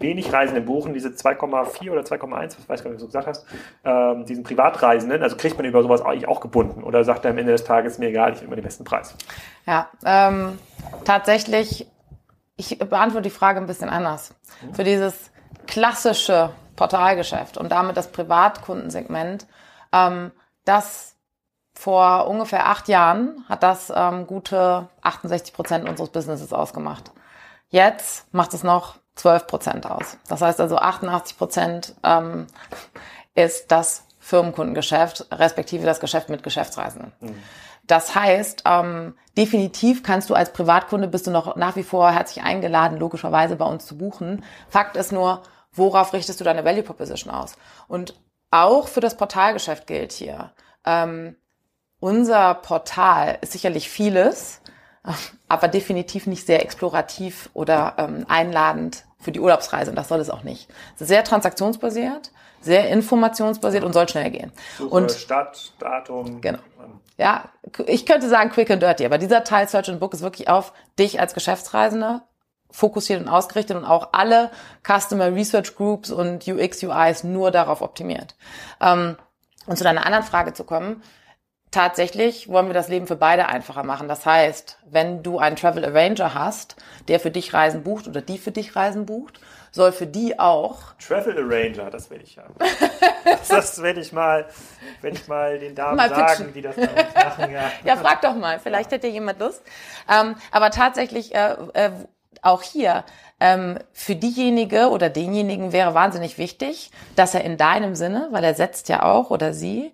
[0.00, 3.46] wenig Reisenden buchen, diese 2,4 oder 2,1, was weiß gar nicht, was du gesagt hast,
[3.84, 7.38] ähm, diesen Privatreisenden, also kriegt man über sowas eigentlich auch gebunden oder sagt er am
[7.38, 9.14] Ende des Tages, mir egal, ich will immer den besten Preis?
[9.66, 10.58] Ja, ähm,
[11.04, 11.86] tatsächlich,
[12.56, 14.34] ich beantworte die Frage ein bisschen anders.
[14.62, 14.74] Mhm.
[14.74, 15.30] Für dieses
[15.66, 19.46] klassische Portalgeschäft und damit das Privatkundensegment,
[19.92, 20.32] ähm,
[20.64, 21.16] das
[21.74, 27.10] vor ungefähr acht Jahren hat das ähm, gute 68 Prozent unseres Businesses ausgemacht.
[27.70, 30.16] Jetzt macht es noch 12 Prozent aus.
[30.28, 32.46] Das heißt also 88 Prozent ähm,
[33.34, 37.12] ist das Firmenkundengeschäft, respektive das Geschäft mit Geschäftsreisenden.
[37.20, 37.42] Mhm.
[37.86, 42.44] Das heißt, ähm, definitiv kannst du als Privatkunde, bist du noch nach wie vor herzlich
[42.44, 44.44] eingeladen, logischerweise bei uns zu buchen.
[44.68, 45.42] Fakt ist nur,
[45.72, 47.56] worauf richtest du deine Value Proposition aus?
[47.88, 48.14] Und
[48.50, 50.52] auch für das Portalgeschäft gilt hier.
[50.86, 51.36] Ähm,
[51.98, 54.62] unser Portal ist sicherlich vieles,
[55.48, 59.90] aber definitiv nicht sehr explorativ oder ähm, einladend für die Urlaubsreise.
[59.90, 60.68] Und das soll es auch nicht.
[60.96, 64.52] Es ist sehr transaktionsbasiert, sehr informationsbasiert und soll schnell gehen.
[64.78, 66.40] Suche, und Stadt, Datum.
[66.40, 66.58] Genau.
[67.16, 67.50] Ja,
[67.86, 70.72] ich könnte sagen quick and dirty, aber dieser Teil Search and Book ist wirklich auf
[70.98, 72.22] dich als Geschäftsreisende
[72.70, 74.50] fokussiert und ausgerichtet und auch alle
[74.86, 78.36] Customer Research Groups und UX, UIs nur darauf optimiert.
[78.80, 79.16] Ähm,
[79.66, 81.02] und zu deiner anderen Frage zu kommen,
[81.70, 84.08] tatsächlich wollen wir das Leben für beide einfacher machen.
[84.08, 86.76] Das heißt, wenn du einen Travel Arranger hast,
[87.08, 89.40] der für dich Reisen bucht oder die für dich Reisen bucht,
[89.72, 92.54] soll für die auch Travel Arranger, das werde ich haben.
[93.24, 94.46] das, das werde ich mal,
[95.00, 97.52] werde ich mal den Damen Mal sagen, die das bei uns machen.
[97.52, 98.58] Ja, Ja, frag doch mal.
[98.58, 99.62] Vielleicht hätte jemand Lust.
[100.08, 101.90] Ähm, aber tatsächlich äh, äh,
[102.42, 103.04] auch hier
[103.38, 108.54] ähm, für diejenige oder denjenigen wäre wahnsinnig wichtig, dass er in deinem Sinne, weil er
[108.54, 109.92] setzt ja auch oder sie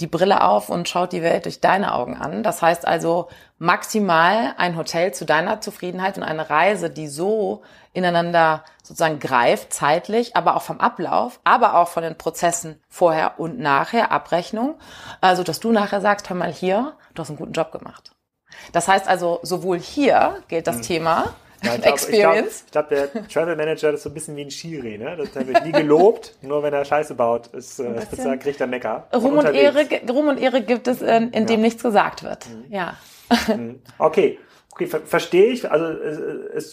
[0.00, 2.42] die Brille auf und schaut die Welt durch deine Augen an.
[2.42, 3.28] Das heißt also
[3.58, 7.62] maximal ein Hotel zu deiner Zufriedenheit und eine Reise, die so
[7.92, 13.58] ineinander sozusagen greift, zeitlich, aber auch vom Ablauf, aber auch von den Prozessen vorher und
[13.58, 14.76] nachher, Abrechnung,
[15.20, 18.12] also dass du nachher sagst, hör mal hier, du hast einen guten Job gemacht.
[18.72, 22.62] Das heißt also, sowohl hier gilt das Thema Ja, ich glaub- Experience.
[22.66, 25.16] Ich glaube, glaub, der Travel Manager ist so ein bisschen wie ein Schiri, ne?
[25.16, 29.06] Das, der wird nie gelobt, nur wenn er Scheiße baut, ist, äh, kriegt er Mecker.
[29.14, 29.46] Ruhm und.
[29.54, 32.46] Ehre, Ruhm und Ehre gibt es, in, in dem nichts gesagt wird.
[32.48, 32.64] Mhm.
[32.72, 32.96] Ja.
[33.98, 34.38] Okay.
[34.74, 35.70] Okay, ver verstehe ich.
[35.70, 36.18] Also es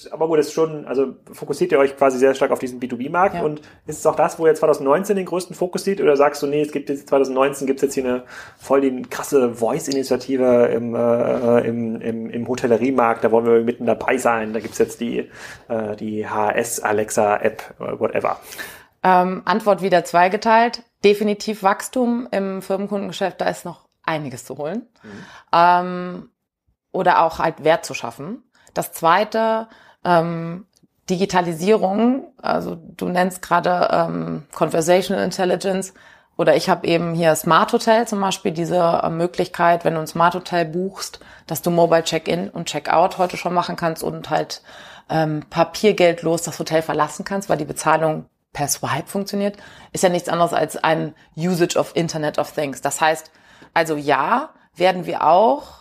[0.05, 2.79] ist, aber gut, es ist schon, also fokussiert ihr euch quasi sehr stark auf diesen
[2.79, 3.41] B2B-Markt Ja.
[3.43, 6.47] und ist es auch das, wo ihr 2019 den größten Fokus sieht oder sagst du,
[6.47, 8.23] nee, es gibt jetzt 2019 gibt es jetzt hier eine
[8.57, 14.17] voll die krasse Voice-Initiative im, äh, im, im, im Hotelleriemarkt, da wollen wir mitten dabei
[14.17, 15.29] sein, da gibt's jetzt die,
[15.67, 18.39] äh, die HS Alexa App, äh, whatever.
[19.03, 20.83] Ähm, Antwort wieder zweigeteilt.
[21.03, 24.87] Definitiv Wachstum im Firmenkundengeschäft, da ist noch einiges zu holen.
[25.53, 26.29] Ähm,
[26.91, 28.43] oder auch halt Wert zu schaffen.
[28.73, 29.67] Das zweite,
[30.03, 30.65] ähm,
[31.09, 35.93] Digitalisierung, also du nennst gerade ähm, Conversational Intelligence
[36.37, 40.07] oder ich habe eben hier Smart Hotel zum Beispiel, diese äh, Möglichkeit, wenn du ein
[40.07, 44.61] Smart Hotel buchst, dass du Mobile Check-in und Check-out heute schon machen kannst und halt
[45.09, 49.57] ähm, papiergeldlos das Hotel verlassen kannst, weil die Bezahlung per Swipe funktioniert,
[49.91, 52.81] ist ja nichts anderes als ein Usage of Internet of Things.
[52.81, 53.31] Das heißt,
[53.73, 55.78] also ja, werden wir auch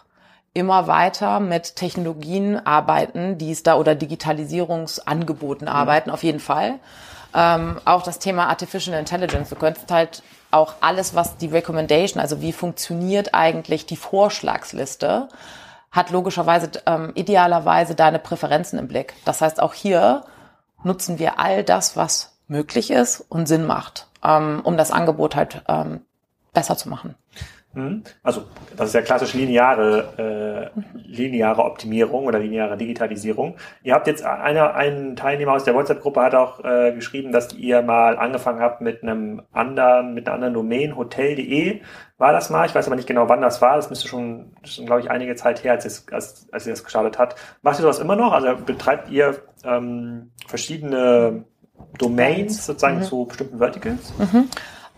[0.54, 6.78] immer weiter mit Technologien arbeiten, die es da oder Digitalisierungsangeboten arbeiten, auf jeden Fall.
[7.34, 9.50] Ähm, auch das Thema Artificial Intelligence.
[9.50, 15.28] Du könntest halt auch alles, was die Recommendation, also wie funktioniert eigentlich die Vorschlagsliste,
[15.90, 19.14] hat logischerweise ähm, idealerweise deine Präferenzen im Blick.
[19.24, 20.24] Das heißt, auch hier
[20.82, 25.62] nutzen wir all das, was möglich ist und Sinn macht, ähm, um das Angebot halt
[25.68, 26.00] ähm,
[26.52, 27.14] besser zu machen.
[27.78, 28.02] Mhm.
[28.22, 28.44] Also
[28.76, 33.56] das ist ja klassisch lineare, äh, lineare Optimierung oder lineare Digitalisierung.
[33.84, 37.82] Ihr habt jetzt einer, ein Teilnehmer aus der WhatsApp-Gruppe hat auch äh, geschrieben, dass ihr
[37.82, 41.80] mal angefangen habt mit einem anderen, mit einer anderen Domain, hotel.de
[42.18, 42.66] war das mal.
[42.66, 43.76] Ich weiß aber nicht genau, wann das war.
[43.76, 46.82] Das müsste schon, schon, glaube ich, einige Zeit her, als, es, als, als ihr das
[46.82, 47.36] gestartet hat.
[47.62, 48.32] Macht ihr sowas immer noch?
[48.32, 51.44] Also betreibt ihr ähm, verschiedene
[51.96, 54.12] Domains sozusagen zu bestimmten Verticals?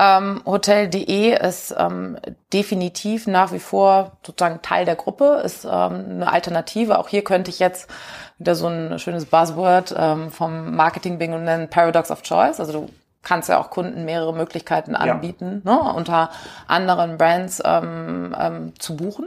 [0.00, 2.16] Ähm, Hotel.de ist ähm,
[2.54, 6.98] definitiv nach wie vor sozusagen Teil der Gruppe, ist ähm, eine Alternative.
[6.98, 7.90] Auch hier könnte ich jetzt
[8.38, 12.60] wieder so ein schönes Buzzword ähm, vom Marketing-Bingo nennen, Paradox of Choice.
[12.60, 12.88] Also du
[13.22, 16.30] kannst ja auch Kunden mehrere Möglichkeiten anbieten, ne, unter
[16.66, 19.26] anderen Brands ähm, ähm, zu buchen.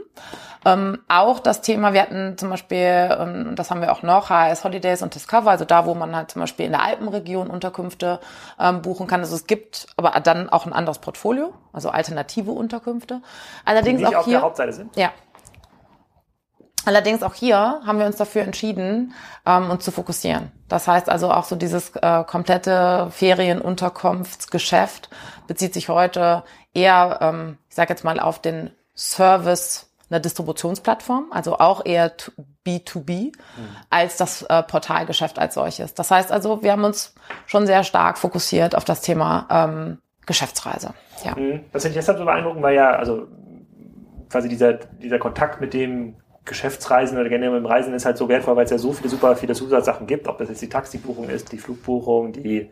[0.64, 4.64] Ähm, auch das Thema, wir hatten zum Beispiel, ähm, das haben wir auch noch, HS
[4.64, 8.18] Holidays und Discover, also da, wo man halt zum Beispiel in der Alpenregion Unterkünfte
[8.58, 9.20] ähm, buchen kann.
[9.20, 13.20] Also es gibt aber dann auch ein anderes Portfolio, also alternative Unterkünfte.
[13.64, 14.96] Allerdings Die nicht auch auf hier, der Hauptseite sind?
[14.96, 15.10] ja.
[16.86, 19.14] Allerdings auch hier haben wir uns dafür entschieden,
[19.46, 20.52] ähm, uns zu fokussieren.
[20.68, 25.08] Das heißt also auch so dieses äh, komplette Ferienunterkunftsgeschäft
[25.46, 31.58] bezieht sich heute eher, ähm, ich sage jetzt mal, auf den Service einer Distributionsplattform, also
[31.58, 32.32] auch eher to-
[32.66, 33.32] B2B,
[33.90, 35.92] als das äh, Portalgeschäft als solches.
[35.92, 37.14] Das heißt also, wir haben uns
[37.46, 40.94] schon sehr stark fokussiert auf das Thema ähm, Geschäftsreise.
[41.24, 41.34] Ja.
[41.36, 41.64] Mhm.
[41.72, 43.26] Das finde ich deshalb so beeindruckend, weil ja, also
[44.30, 48.28] quasi dieser, dieser Kontakt mit dem Geschäftsreisen oder generell mit dem Reisen ist halt so
[48.28, 51.28] wertvoll, weil es ja so viele super viele Zusatzsachen gibt, ob das jetzt die Taxibuchung
[51.28, 52.70] ist, die Flugbuchung, die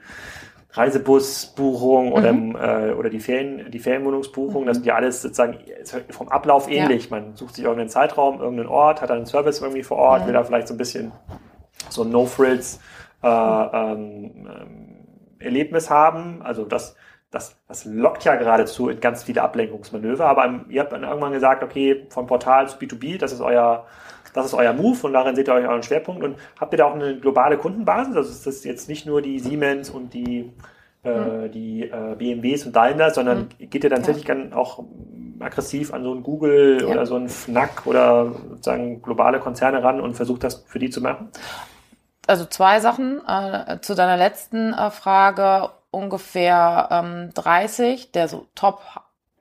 [0.72, 2.56] Reisebusbuchung oder, mhm.
[2.56, 4.66] äh, oder die, Ferien, die Ferienwohnungsbuchung, mhm.
[4.66, 5.58] das sind ja alles sozusagen
[6.10, 7.10] vom Ablauf ähnlich.
[7.10, 7.18] Ja.
[7.18, 10.26] Man sucht sich irgendeinen Zeitraum, irgendeinen Ort, hat dann einen Service irgendwie vor Ort, mhm.
[10.28, 11.12] will da vielleicht so ein bisschen
[11.88, 12.80] so ein No-Frills
[13.22, 14.96] äh, ähm, ähm,
[15.38, 16.40] Erlebnis haben.
[16.42, 16.96] Also das,
[17.32, 20.26] das, das lockt ja geradezu in ganz viele Ablenkungsmanöver.
[20.26, 23.86] Aber ihr habt dann irgendwann gesagt, okay, vom Portal zu B2B, das ist euer
[24.34, 26.24] das ist euer Move und darin seht ihr euren Schwerpunkt.
[26.24, 28.16] Und habt ihr da auch eine globale Kundenbasis?
[28.16, 30.50] Also ist das jetzt nicht nur die Siemens und die,
[31.04, 31.52] äh, mhm.
[31.52, 33.68] die äh, BMWs und Daimler, sondern mhm.
[33.68, 34.06] geht ihr dann ja.
[34.06, 34.84] tatsächlich auch
[35.38, 36.86] aggressiv an so ein Google ja.
[36.86, 41.00] oder so ein Fnac oder sozusagen globale Konzerne ran und versucht das für die zu
[41.00, 41.28] machen?
[42.26, 43.20] Also zwei Sachen.
[43.26, 48.82] Äh, zu deiner letzten äh, Frage ungefähr ähm, 30 der so Top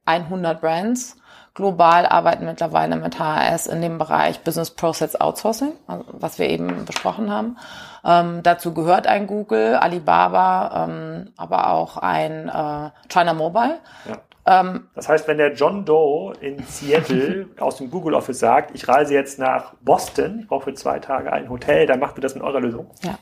[0.06, 1.18] 100 Brands
[1.54, 6.86] Global arbeiten mittlerweile mit HRS in dem Bereich Business Process Outsourcing, also was wir eben
[6.86, 7.58] besprochen haben.
[8.06, 13.80] Ähm, dazu gehört ein Google, Alibaba, ähm, aber auch ein äh, China Mobile.
[14.08, 14.62] Ja.
[14.62, 18.88] Ähm, das heißt, wenn der John Doe in Seattle aus dem Google Office sagt, ich
[18.88, 22.34] reise jetzt nach Boston, ich brauche für zwei Tage ein Hotel, dann macht ihr das
[22.34, 22.90] mit eurer Lösung?
[23.04, 23.20] Ja.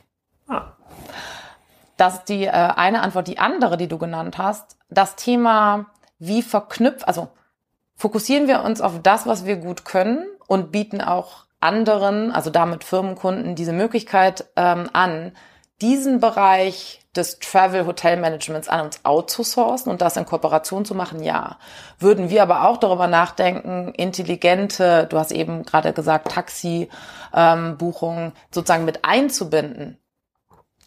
[0.47, 0.73] Ah.
[1.99, 3.27] Das ist die äh, eine Antwort.
[3.27, 5.87] Die andere, die du genannt hast, das Thema,
[6.17, 7.27] wie verknüpft, also
[7.95, 12.85] fokussieren wir uns auf das, was wir gut können und bieten auch anderen, also damit
[12.85, 15.33] Firmenkunden, diese Möglichkeit ähm, an,
[15.81, 21.21] diesen Bereich des Travel Hotel Managements an uns outzusourcen und das in Kooperation zu machen,
[21.21, 21.57] ja.
[21.99, 28.85] Würden wir aber auch darüber nachdenken, intelligente, du hast eben gerade gesagt, Taxi-Buchungen ähm, sozusagen
[28.85, 29.98] mit einzubinden,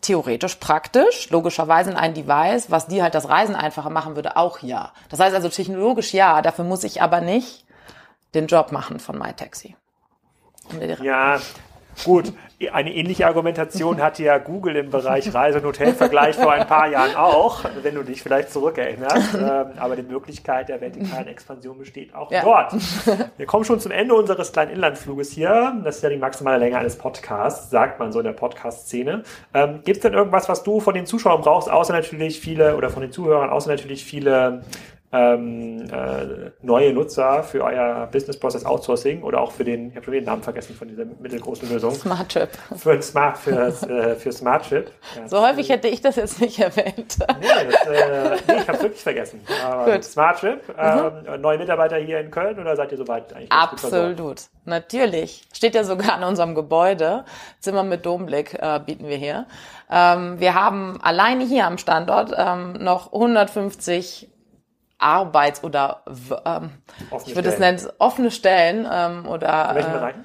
[0.02, 4.58] theoretisch praktisch, logischerweise in ein Device, was dir halt das Reisen einfacher machen würde, auch
[4.60, 4.92] ja.
[5.08, 7.64] Das heißt also technologisch ja, dafür muss ich aber nicht
[8.34, 9.76] den Job machen von MyTaxi.
[11.02, 11.40] Ja,
[12.04, 12.32] Gut,
[12.72, 17.14] eine ähnliche Argumentation hatte ja Google im Bereich Reise- und Hotelvergleich vor ein paar Jahren
[17.16, 19.38] auch, wenn du dich vielleicht zurückerinnerst.
[19.42, 22.42] Ähm, aber die Möglichkeit der vertikalen Expansion besteht auch ja.
[22.42, 22.74] dort.
[23.36, 25.76] Wir kommen schon zum Ende unseres kleinen Inlandsfluges hier.
[25.82, 29.24] Das ist ja die maximale Länge eines Podcasts, sagt man so in der Podcast-Szene.
[29.52, 32.88] Ähm, Gibt es denn irgendwas, was du von den Zuschauern brauchst, außer natürlich viele, oder
[32.88, 34.62] von den Zuhörern, außer natürlich viele
[35.12, 40.04] ähm, äh, neue Nutzer für euer Business Process Outsourcing oder auch für den, ich habe
[40.06, 41.94] schon den Namen vergessen von dieser mittelgroßen Lösung.
[41.94, 42.48] Smart Chip.
[42.76, 44.90] Für, Smart, für, äh, für Smart Chip.
[45.16, 47.18] Ja, so häufig hätte ich das jetzt nicht erwähnt.
[47.40, 49.40] Nee, das, äh, nee ich habe es wirklich vergessen.
[49.64, 50.04] Aber Gut.
[50.04, 51.40] Smart Chip, mhm.
[51.40, 53.52] neue Mitarbeiter hier in Köln oder seid ihr soweit eigentlich?
[53.52, 55.42] Absolut, natürlich.
[55.52, 57.24] Steht ja sogar an unserem Gebäude.
[57.60, 59.46] Zimmer mit Domblick äh, bieten wir hier.
[59.90, 64.31] Ähm, wir haben alleine hier am Standort ähm, noch 150
[65.02, 66.02] Arbeits- oder
[66.44, 66.70] ähm,
[67.26, 70.24] ich würde es nennen offene Stellen ähm, oder In welchen äh, Bereichen?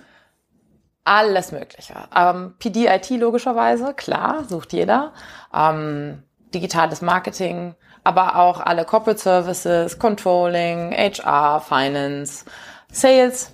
[1.03, 1.93] alles Mögliche.
[2.15, 5.13] Ähm, PD-IT logischerweise, klar, sucht jeder.
[5.53, 6.23] Ähm,
[6.53, 12.45] digitales Marketing, aber auch alle Corporate Services, Controlling, HR, Finance,
[12.91, 13.53] Sales,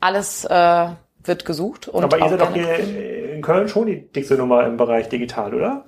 [0.00, 0.88] alles äh,
[1.24, 1.88] wird gesucht.
[1.88, 2.78] Und aber ihr seid doch hier
[3.34, 5.84] in Köln schon die dickste Nummer im Bereich digital, oder?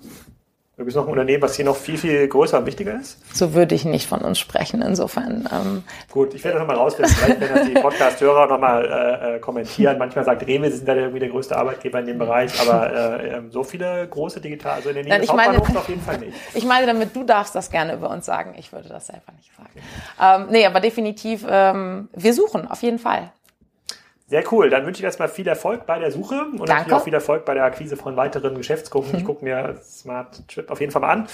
[0.80, 3.18] Du bist noch ein Unternehmen, was hier noch viel, viel größer und wichtiger ist?
[3.36, 5.46] So würde ich nicht von uns sprechen, insofern.
[5.52, 7.14] Ähm, Gut, ich werde das nochmal rausfinden.
[7.14, 9.98] Vielleicht werden das die Podcast-Hörer nochmal äh, äh, kommentieren.
[9.98, 13.28] Manchmal sagt Rewe, sie sind da irgendwie der größte Arbeitgeber in dem Bereich, aber äh,
[13.28, 16.16] ähm, so viele große Digital, also in der Nähe Nein, des Hauptbahnhofs auf jeden Fall
[16.16, 16.32] nicht.
[16.54, 18.54] Ich meine damit, du darfst das gerne über uns sagen.
[18.56, 19.68] Ich würde das selber nicht sagen.
[19.74, 19.84] Okay.
[20.18, 23.30] Ähm, nee, aber definitiv, ähm, wir suchen auf jeden Fall.
[24.30, 24.70] Sehr cool.
[24.70, 26.72] Dann wünsche ich erstmal viel Erfolg bei der Suche und Danke.
[26.72, 29.18] natürlich auch viel Erfolg bei der Akquise von weiteren Geschäftskunden.
[29.18, 31.26] Ich gucke mir Smart Trip auf jeden Fall mal an.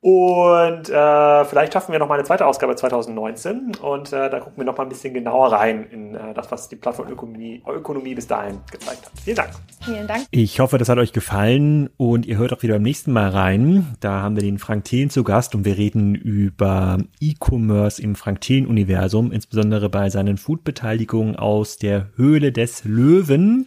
[0.00, 4.58] Und äh, vielleicht schaffen wir noch mal eine zweite Ausgabe 2019 und äh, da gucken
[4.58, 8.26] wir noch mal ein bisschen genauer rein in äh, das, was die Plattformökonomie Ökonomie bis
[8.26, 9.12] dahin gezeigt hat.
[9.24, 9.50] Vielen Dank.
[9.82, 10.26] Vielen Dank.
[10.30, 13.96] Ich hoffe, das hat euch gefallen und ihr hört auch wieder beim nächsten Mal rein.
[14.00, 18.42] Da haben wir den Frank Thelen zu Gast und wir reden über E-Commerce im Frank
[18.42, 22.08] Thelen Universum, insbesondere bei seinen Food-Beteiligungen aus der
[22.44, 23.66] Höhle des Löwen.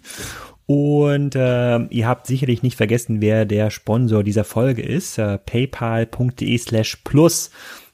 [0.65, 5.17] Und äh, ihr habt sicherlich nicht vergessen, wer der Sponsor dieser Folge ist.
[5.17, 7.51] Äh, paypal.de slash plus.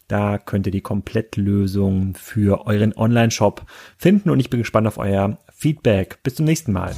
[0.08, 3.66] Da könnt ihr die Komplettlösung für euren Online-Shop
[3.98, 6.20] finden und ich bin gespannt auf euer Feedback.
[6.24, 6.96] Bis zum nächsten Mal.